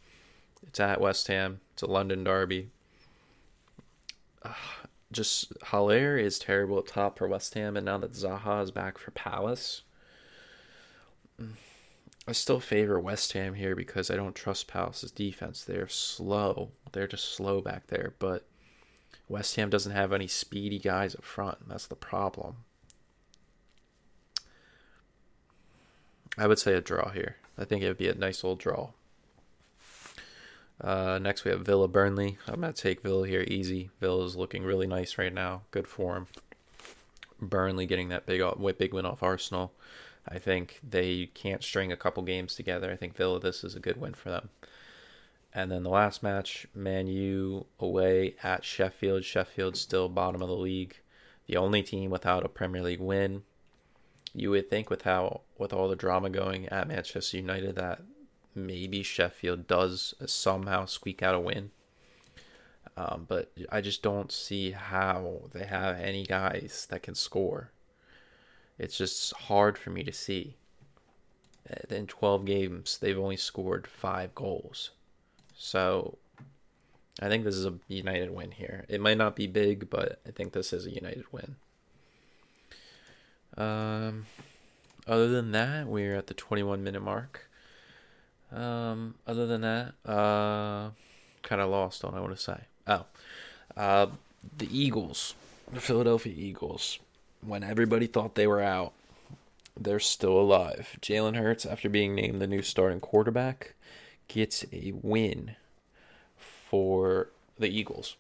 It's 0.67 0.81
at 0.81 1.01
West 1.01 1.29
Ham. 1.29 1.61
It's 1.73 1.83
a 1.83 1.87
London 1.87 2.25
derby. 2.25 2.71
Just 5.11 5.53
Haller 5.65 6.19
is 6.19 6.39
terrible 6.39 6.79
at 6.79 6.87
top 6.87 7.19
for 7.19 7.27
West 7.27 7.55
Ham, 7.55 7.77
and 7.77 7.87
now 7.87 7.99
that 7.99 8.13
Zaha 8.13 8.63
is 8.63 8.71
back 8.71 8.99
for 8.99 9.11
Palace, 9.13 9.83
mm, 11.41 11.53
I 12.27 12.33
still 12.33 12.61
favor 12.61 13.01
West 13.01 13.33
Ham 13.33 13.55
here 13.55 13.75
because 13.75 14.11
I 14.11 14.17
don't 14.17 14.35
trust 14.35 14.69
Palace's 14.69 15.11
defense. 15.11 15.65
They're 15.65 15.89
slow. 15.89 16.73
They're 16.93 17.07
just 17.07 17.35
slow 17.35 17.63
back 17.63 17.87
there. 17.87 18.13
But 18.19 18.45
West 19.29 19.57
Ham 19.57 19.71
doesn't 19.71 19.93
have 19.93 20.13
any 20.13 20.27
speedy 20.27 20.79
guys 20.79 21.15
up 21.15 21.25
front. 21.25 21.69
That's 21.69 21.87
the 21.87 21.97
problem. 21.97 22.57
I 26.37 26.47
would 26.47 26.59
say 26.59 26.75
a 26.75 26.81
draw 26.83 27.11
here. 27.11 27.37
I 27.57 27.65
think 27.65 27.83
it 27.83 27.89
would 27.89 27.99
be 27.99 28.09
a 28.09 28.15
nice 28.15 28.45
old 28.45 28.59
draw. 28.59 28.91
Uh, 30.81 31.19
next, 31.21 31.45
we 31.45 31.51
have 31.51 31.63
Villa 31.63 31.89
Burnley. 31.89 32.39
I'm 32.47 32.61
going 32.61 32.73
to 32.73 32.83
take 32.83 33.03
Villa 33.03 33.27
here 33.27 33.45
easy. 33.49 33.91
Villa's 34.01 34.37
looking 34.37 34.63
really 34.63 34.87
nice 34.87 35.19
right 35.19 35.33
now. 35.33 35.63
Good 35.71 35.89
form. 35.89 36.29
Burnley 37.41 37.87
getting 37.87 38.09
that 38.09 38.27
big 38.27 38.43
big 38.79 38.95
win 38.95 39.07
off 39.07 39.23
Arsenal. 39.23 39.73
I 40.27 40.39
think 40.39 40.81
they 40.89 41.27
can't 41.35 41.63
string 41.63 41.91
a 41.91 41.97
couple 41.97 42.23
games 42.23 42.55
together. 42.55 42.91
I 42.93 42.97
think 42.97 43.17
Villa, 43.17 43.41
this 43.41 43.65
is 43.65 43.75
a 43.75 43.81
good 43.81 44.01
win 44.01 44.15
for 44.15 44.31
them. 44.31 44.51
And 45.55 45.71
then 45.71 45.83
the 45.83 45.91
last 45.91 46.23
match, 46.23 46.67
Man 46.75 47.07
U 47.07 47.67
away 47.81 48.35
at 48.43 48.65
Sheffield. 48.65 49.25
Sheffield 49.25 49.77
still 49.77 50.09
bottom 50.09 50.43
of 50.43 50.49
the 50.49 50.55
league, 50.55 50.99
the 51.47 51.57
only 51.57 51.83
team 51.83 52.11
without 52.11 52.45
a 52.45 52.49
Premier 52.49 52.83
League 52.83 53.01
win. 53.01 53.43
You 54.35 54.51
would 54.51 54.69
think 54.69 54.91
with 54.91 55.03
how 55.03 55.41
with 55.57 55.73
all 55.73 55.89
the 55.89 55.97
drama 55.97 56.29
going 56.29 56.69
at 56.69 56.87
Manchester 56.87 57.39
United 57.39 57.77
that 57.77 58.03
maybe 58.67 59.03
Sheffield 59.03 59.67
does 59.67 60.15
somehow 60.27 60.87
squeak 60.87 61.23
out 61.23 61.35
a 61.35 61.41
win. 61.41 61.71
Um, 62.97 63.27
but 63.29 63.53
I 63.71 63.81
just 63.81 64.03
don't 64.03 64.33
see 64.33 64.73
how 64.73 65.43
they 65.53 65.65
have 65.65 66.01
any 66.01 66.25
guys 66.27 66.87
that 66.91 67.03
can 67.03 67.15
score. 67.15 67.71
It's 68.79 68.99
just 68.99 69.33
hard 69.33 69.79
for 69.79 69.91
me 69.91 70.03
to 70.05 70.13
see. 70.13 70.57
In 71.91 72.07
12 72.07 72.45
games, 72.45 72.99
they've 72.99 73.19
only 73.19 73.37
scored 73.37 73.87
five 73.87 74.35
goals. 74.35 74.91
So 75.57 76.19
I 77.21 77.29
think 77.29 77.45
this 77.45 77.57
is 77.57 77.67
a 77.67 77.75
United 77.89 78.31
win 78.31 78.53
here. 78.53 78.85
It 78.89 79.01
might 79.01 79.19
not 79.19 79.37
be 79.37 79.47
big, 79.47 79.91
but 79.91 80.21
I 80.27 80.31
think 80.31 80.53
this 80.53 80.73
is 80.73 80.87
a 80.87 80.91
United 80.91 81.25
win. 81.33 81.57
Um, 83.57 84.27
other 85.07 85.29
than 85.29 85.53
that, 85.53 85.87
we're 85.87 86.15
at 86.15 86.29
the 86.29 86.35
21 86.35 86.83
minute 86.85 87.03
mark. 87.03 87.49
Um, 88.53 89.15
other 89.27 89.47
than 89.47 89.61
that, 89.61 89.95
uh, 90.07 90.91
kind 91.43 91.61
of 91.61 91.69
lost 91.69 92.05
on 92.05 92.15
I 92.15 92.21
want 92.21 92.35
to 92.35 92.43
say. 92.43 92.61
Oh, 92.87 93.05
uh, 93.77 94.07
the 94.57 94.69
Eagles, 94.77 95.35
the 95.73 95.81
Philadelphia 95.81 96.33
Eagles. 96.37 96.99
When 97.41 97.63
everybody 97.63 98.07
thought 98.07 98.35
they 98.35 98.47
were 98.47 98.63
out, 98.63 98.93
they're 99.79 100.01
still 100.01 100.41
alive. 100.41 100.97
Jalen 101.01 101.37
Hurts, 101.37 101.65
after 101.65 101.89
being 101.89 102.15
named 102.15 102.41
the 102.41 102.47
new 102.47 102.63
starting 102.63 103.01
quarterback, 103.01 103.75
gets 104.27 104.65
a 104.73 104.93
win 105.03 105.57
for 106.37 107.29
the 107.59 107.69
Eagles. 107.69 108.17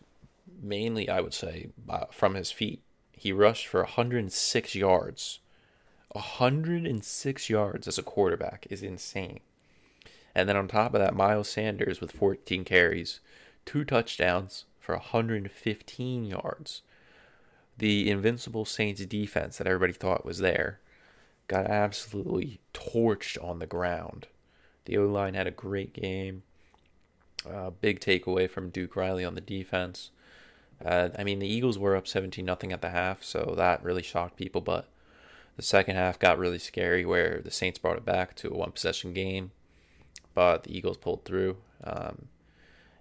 Mainly, 0.62 1.08
I 1.08 1.20
would 1.20 1.34
say, 1.34 1.68
from 2.12 2.34
his 2.34 2.50
feet. 2.50 2.80
He 3.12 3.32
rushed 3.32 3.66
for 3.66 3.80
106 3.80 4.74
yards. 4.74 5.40
106 6.12 7.50
yards 7.50 7.88
as 7.88 7.98
a 7.98 8.02
quarterback 8.02 8.66
is 8.70 8.82
insane. 8.82 9.40
And 10.38 10.48
then 10.48 10.56
on 10.56 10.68
top 10.68 10.94
of 10.94 11.00
that, 11.00 11.16
Miles 11.16 11.48
Sanders 11.48 12.00
with 12.00 12.12
14 12.12 12.64
carries, 12.64 13.18
two 13.66 13.84
touchdowns 13.84 14.66
for 14.78 14.94
115 14.94 16.24
yards. 16.24 16.82
The 17.76 18.08
invincible 18.08 18.64
Saints 18.64 19.04
defense 19.04 19.58
that 19.58 19.66
everybody 19.66 19.92
thought 19.92 20.24
was 20.24 20.38
there 20.38 20.78
got 21.48 21.66
absolutely 21.66 22.60
torched 22.72 23.36
on 23.42 23.58
the 23.58 23.66
ground. 23.66 24.28
The 24.84 24.96
O 24.98 25.08
line 25.08 25.34
had 25.34 25.48
a 25.48 25.50
great 25.50 25.92
game. 25.92 26.44
Uh, 27.44 27.70
big 27.70 27.98
takeaway 27.98 28.48
from 28.48 28.70
Duke 28.70 28.94
Riley 28.94 29.24
on 29.24 29.34
the 29.34 29.40
defense. 29.40 30.12
Uh, 30.84 31.08
I 31.18 31.24
mean, 31.24 31.40
the 31.40 31.52
Eagles 31.52 31.80
were 31.80 31.96
up 31.96 32.06
17 32.06 32.44
nothing 32.44 32.70
at 32.70 32.80
the 32.80 32.90
half, 32.90 33.24
so 33.24 33.54
that 33.56 33.82
really 33.82 34.04
shocked 34.04 34.36
people. 34.36 34.60
But 34.60 34.86
the 35.56 35.62
second 35.62 35.96
half 35.96 36.16
got 36.16 36.38
really 36.38 36.60
scary, 36.60 37.04
where 37.04 37.40
the 37.42 37.50
Saints 37.50 37.80
brought 37.80 37.96
it 37.96 38.04
back 38.04 38.36
to 38.36 38.50
a 38.50 38.56
one 38.56 38.70
possession 38.70 39.12
game 39.12 39.50
but 40.34 40.64
the 40.64 40.76
Eagles 40.76 40.96
pulled 40.96 41.24
through. 41.24 41.56
Um, 41.84 42.28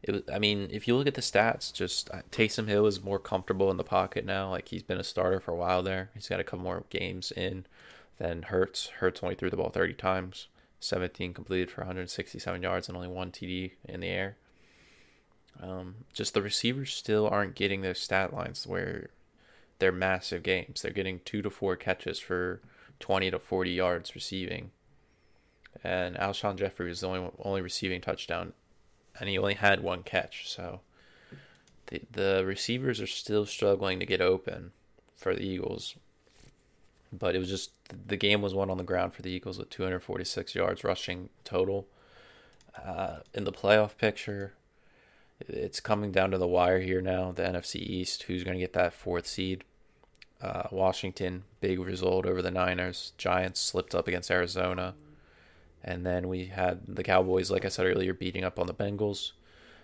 it 0.03 0.11
was, 0.11 0.21
I 0.31 0.39
mean, 0.39 0.69
if 0.71 0.87
you 0.87 0.95
look 0.95 1.07
at 1.07 1.15
the 1.15 1.21
stats, 1.21 1.73
just 1.73 2.09
uh, 2.11 2.21
Taysom 2.31 2.67
Hill 2.67 2.85
is 2.85 3.03
more 3.03 3.19
comfortable 3.19 3.71
in 3.71 3.77
the 3.77 3.83
pocket 3.83 4.25
now. 4.25 4.49
Like 4.49 4.69
he's 4.69 4.83
been 4.83 4.99
a 4.99 5.03
starter 5.03 5.39
for 5.39 5.51
a 5.51 5.55
while 5.55 5.83
there. 5.83 6.09
He's 6.13 6.29
got 6.29 6.39
a 6.39 6.43
couple 6.43 6.63
more 6.63 6.83
games 6.89 7.31
in 7.31 7.65
than 8.17 8.43
Hurts. 8.43 8.87
Hurts 8.87 9.21
only 9.23 9.35
threw 9.35 9.49
the 9.49 9.57
ball 9.57 9.69
30 9.69 9.93
times, 9.93 10.47
17 10.79 11.33
completed 11.33 11.71
for 11.71 11.81
167 11.81 12.61
yards 12.61 12.87
and 12.87 12.95
only 12.95 13.09
one 13.09 13.31
TD 13.31 13.71
in 13.85 13.99
the 13.99 14.07
air. 14.07 14.37
Um, 15.61 15.95
just 16.13 16.33
the 16.33 16.41
receivers 16.41 16.93
still 16.93 17.27
aren't 17.27 17.55
getting 17.55 17.81
their 17.81 17.95
stat 17.95 18.33
lines 18.33 18.67
where 18.67 19.09
they're 19.79 19.91
massive 19.91 20.43
games. 20.43 20.81
They're 20.81 20.91
getting 20.91 21.21
two 21.25 21.41
to 21.41 21.49
four 21.49 21.75
catches 21.75 22.19
for 22.19 22.61
20 22.99 23.31
to 23.31 23.39
40 23.39 23.71
yards 23.71 24.15
receiving 24.15 24.71
and 25.83 26.15
Alshon 26.15 26.57
Jeffery 26.57 26.89
was 26.89 27.01
the 27.01 27.07
only 27.07 27.31
only 27.39 27.61
receiving 27.61 28.01
touchdown, 28.01 28.53
and 29.19 29.29
he 29.29 29.37
only 29.37 29.55
had 29.55 29.81
one 29.81 30.03
catch. 30.03 30.49
So 30.49 30.81
the 31.87 32.01
the 32.11 32.43
receivers 32.45 33.01
are 33.01 33.07
still 33.07 33.45
struggling 33.45 33.99
to 33.99 34.05
get 34.05 34.21
open 34.21 34.71
for 35.15 35.33
the 35.33 35.43
Eagles. 35.43 35.95
But 37.11 37.35
it 37.35 37.39
was 37.39 37.49
just 37.49 37.71
the 38.07 38.17
game 38.17 38.41
was 38.41 38.53
won 38.53 38.69
on 38.69 38.77
the 38.77 38.83
ground 38.83 39.13
for 39.13 39.21
the 39.21 39.31
Eagles 39.31 39.57
with 39.57 39.69
246 39.69 40.55
yards 40.55 40.83
rushing 40.83 41.29
total. 41.43 41.87
Uh, 42.85 43.17
in 43.33 43.43
the 43.43 43.51
playoff 43.51 43.97
picture, 43.97 44.53
it's 45.39 45.79
coming 45.79 46.11
down 46.11 46.31
to 46.31 46.37
the 46.37 46.47
wire 46.47 46.79
here 46.79 47.01
now. 47.01 47.31
The 47.31 47.43
NFC 47.43 47.77
East, 47.77 48.23
who's 48.23 48.43
going 48.43 48.55
to 48.55 48.59
get 48.59 48.73
that 48.73 48.93
fourth 48.93 49.25
seed? 49.25 49.63
Uh, 50.39 50.63
Washington, 50.71 51.43
big 51.61 51.79
result 51.79 52.25
over 52.25 52.41
the 52.41 52.51
Niners. 52.51 53.13
Giants 53.17 53.59
slipped 53.59 53.95
up 53.95 54.07
against 54.07 54.29
Arizona. 54.29 54.93
And 55.83 56.05
then 56.05 56.27
we 56.27 56.45
had 56.47 56.81
the 56.87 57.03
Cowboys, 57.03 57.49
like 57.49 57.65
I 57.65 57.69
said 57.69 57.85
earlier, 57.85 58.13
beating 58.13 58.43
up 58.43 58.59
on 58.59 58.67
the 58.67 58.73
Bengals. 58.73 59.31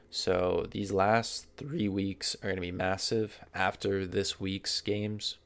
So 0.09 0.67
these 0.69 0.91
last 0.91 1.47
three 1.57 1.87
weeks 1.87 2.35
are 2.35 2.47
going 2.47 2.55
to 2.55 2.61
be 2.61 2.71
massive 2.71 3.39
after 3.53 4.05
this 4.05 4.39
week's 4.39 4.81
games. 4.81 5.37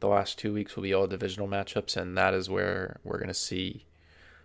The 0.00 0.08
last 0.08 0.38
two 0.38 0.52
weeks 0.52 0.76
will 0.76 0.84
be 0.84 0.94
all 0.94 1.06
divisional 1.06 1.48
matchups, 1.48 1.96
and 1.96 2.16
that 2.16 2.32
is 2.32 2.48
where 2.48 3.00
we're 3.02 3.18
going 3.18 3.28
to 3.28 3.34
see 3.34 3.84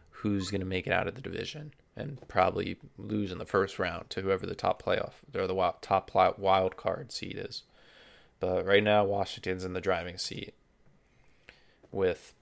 who's 0.10 0.50
going 0.50 0.62
to 0.62 0.68
make 0.68 0.88
it 0.88 0.94
out 0.94 1.08
of 1.08 1.16
the 1.16 1.22
division 1.22 1.74
and 1.96 2.28
probably 2.28 2.78
lose 2.98 3.32
in 3.32 3.38
the 3.38 3.46
first 3.46 3.78
round 3.78 4.10
to 4.10 4.22
whoever 4.22 4.46
the 4.46 4.56
top 4.56 4.82
playoff 4.82 5.14
or 5.36 5.48
the 5.48 5.74
top 5.82 6.12
wild 6.40 6.76
card 6.76 7.12
seed 7.12 7.38
is. 7.38 7.64
But 8.40 8.66
right 8.66 8.84
now, 8.84 9.06
Washington's 9.06 9.64
in 9.64 9.74
the 9.74 9.82
driving 9.82 10.18
seat. 10.18 10.54
With 11.92 12.34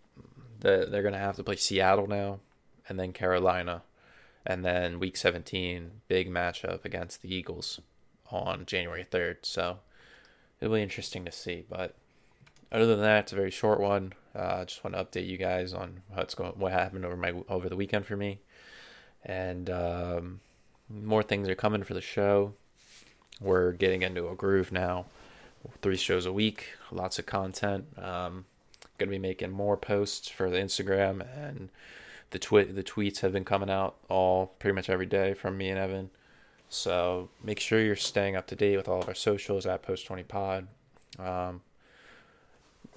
the, 0.61 0.87
they're 0.89 1.01
going 1.01 1.13
to 1.13 1.19
have 1.19 1.35
to 1.35 1.43
play 1.43 1.57
Seattle 1.57 2.07
now, 2.07 2.39
and 2.91 2.99
then 2.99 3.13
Carolina, 3.13 3.83
and 4.45 4.65
then 4.65 4.99
Week 4.99 5.15
17 5.15 6.01
big 6.09 6.29
matchup 6.29 6.83
against 6.83 7.21
the 7.21 7.33
Eagles 7.33 7.79
on 8.29 8.65
January 8.65 9.07
3rd. 9.09 9.37
So 9.43 9.77
it'll 10.59 10.75
be 10.75 10.81
interesting 10.81 11.23
to 11.23 11.31
see. 11.31 11.63
But 11.69 11.95
other 12.69 12.85
than 12.85 12.99
that, 12.99 13.23
it's 13.23 13.31
a 13.31 13.37
very 13.37 13.49
short 13.49 13.79
one. 13.79 14.11
I 14.35 14.39
uh, 14.39 14.65
just 14.65 14.83
want 14.83 14.97
to 14.97 15.05
update 15.05 15.25
you 15.25 15.37
guys 15.37 15.73
on 15.73 16.01
what's 16.13 16.35
going, 16.35 16.51
what 16.57 16.73
happened 16.73 17.05
over 17.05 17.15
my 17.15 17.33
over 17.47 17.69
the 17.69 17.77
weekend 17.77 18.05
for 18.05 18.17
me, 18.17 18.39
and 19.23 19.69
um, 19.69 20.41
more 20.89 21.23
things 21.23 21.47
are 21.47 21.55
coming 21.55 21.83
for 21.83 21.93
the 21.93 22.01
show. 22.01 22.53
We're 23.39 23.71
getting 23.71 24.01
into 24.01 24.27
a 24.27 24.35
groove 24.35 24.73
now. 24.73 25.05
Three 25.81 25.95
shows 25.95 26.25
a 26.25 26.33
week, 26.33 26.73
lots 26.91 27.19
of 27.19 27.25
content. 27.25 27.85
Um, 27.97 28.45
gonna 28.97 29.11
be 29.11 29.19
making 29.19 29.51
more 29.51 29.77
posts 29.77 30.27
for 30.27 30.49
the 30.49 30.57
Instagram 30.57 31.25
and 31.37 31.69
the 32.31 32.39
tweet 32.39 32.75
the 32.75 32.83
tweets 32.83 33.19
have 33.19 33.33
been 33.33 33.45
coming 33.45 33.69
out 33.69 33.95
all 34.09 34.47
pretty 34.59 34.73
much 34.73 34.89
every 34.89 35.05
day 35.05 35.33
from 35.33 35.57
me 35.57 35.69
and 35.69 35.79
Evan. 35.79 36.09
So 36.69 37.29
make 37.43 37.59
sure 37.59 37.81
you're 37.81 37.95
staying 37.95 38.35
up 38.35 38.47
to 38.47 38.55
date 38.55 38.77
with 38.77 38.87
all 38.87 39.01
of 39.01 39.07
our 39.07 39.13
socials 39.13 39.65
at 39.65 39.83
Post 39.83 40.07
Twenty 40.07 40.23
Pod. 40.23 40.67
Um, 41.19 41.61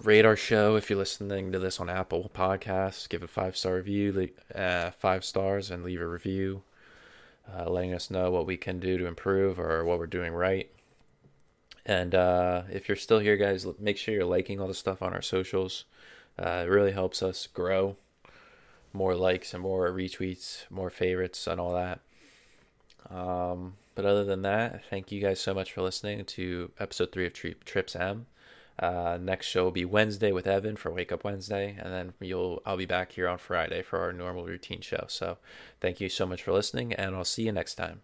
rate 0.02 0.24
our 0.24 0.36
show 0.36 0.76
if 0.76 0.88
you're 0.88 0.98
listening 0.98 1.50
to 1.52 1.58
this 1.58 1.80
on 1.80 1.90
Apple 1.90 2.30
Podcasts. 2.32 3.08
Give 3.08 3.22
a 3.22 3.28
five 3.28 3.56
star 3.56 3.74
review, 3.74 4.30
uh, 4.54 4.92
five 4.92 5.24
stars, 5.24 5.70
and 5.70 5.82
leave 5.82 6.00
a 6.00 6.06
review, 6.06 6.62
uh, 7.52 7.68
letting 7.68 7.92
us 7.92 8.10
know 8.10 8.30
what 8.30 8.46
we 8.46 8.56
can 8.56 8.78
do 8.78 8.96
to 8.96 9.06
improve 9.06 9.58
or 9.58 9.84
what 9.84 9.98
we're 9.98 10.06
doing 10.06 10.32
right. 10.32 10.70
And 11.84 12.14
uh, 12.14 12.62
if 12.70 12.88
you're 12.88 12.96
still 12.96 13.18
here, 13.18 13.36
guys, 13.36 13.66
make 13.78 13.98
sure 13.98 14.14
you're 14.14 14.24
liking 14.24 14.60
all 14.60 14.68
the 14.68 14.74
stuff 14.74 15.02
on 15.02 15.12
our 15.12 15.20
socials. 15.20 15.84
Uh, 16.38 16.62
it 16.64 16.70
really 16.70 16.92
helps 16.92 17.22
us 17.22 17.46
grow 17.46 17.96
more 18.94 19.14
likes 19.14 19.52
and 19.52 19.62
more 19.62 19.90
retweets, 19.90 20.70
more 20.70 20.88
favorites, 20.88 21.46
and 21.46 21.60
all 21.60 21.74
that. 21.74 22.00
Um, 23.10 23.74
but 23.94 24.06
other 24.06 24.24
than 24.24 24.42
that, 24.42 24.84
thank 24.88 25.12
you 25.12 25.20
guys 25.20 25.40
so 25.40 25.52
much 25.52 25.72
for 25.72 25.82
listening 25.82 26.24
to 26.24 26.70
episode 26.80 27.12
three 27.12 27.26
of 27.26 27.34
Tri- 27.34 27.54
Trips 27.64 27.94
M. 27.94 28.26
Uh, 28.78 29.18
next 29.20 29.46
show 29.46 29.64
will 29.64 29.70
be 29.70 29.84
Wednesday 29.84 30.32
with 30.32 30.46
Evan 30.46 30.76
for 30.76 30.90
Wake 30.90 31.12
Up 31.12 31.22
Wednesday, 31.24 31.76
and 31.78 31.92
then 31.92 32.12
you'll 32.20 32.62
I'll 32.66 32.76
be 32.76 32.86
back 32.86 33.12
here 33.12 33.28
on 33.28 33.38
Friday 33.38 33.82
for 33.82 34.00
our 34.00 34.12
normal 34.12 34.46
routine 34.46 34.80
show. 34.80 35.04
So, 35.08 35.38
thank 35.80 36.00
you 36.00 36.08
so 36.08 36.26
much 36.26 36.42
for 36.42 36.52
listening, 36.52 36.92
and 36.92 37.14
I'll 37.14 37.24
see 37.24 37.44
you 37.44 37.52
next 37.52 37.76
time. 37.76 38.00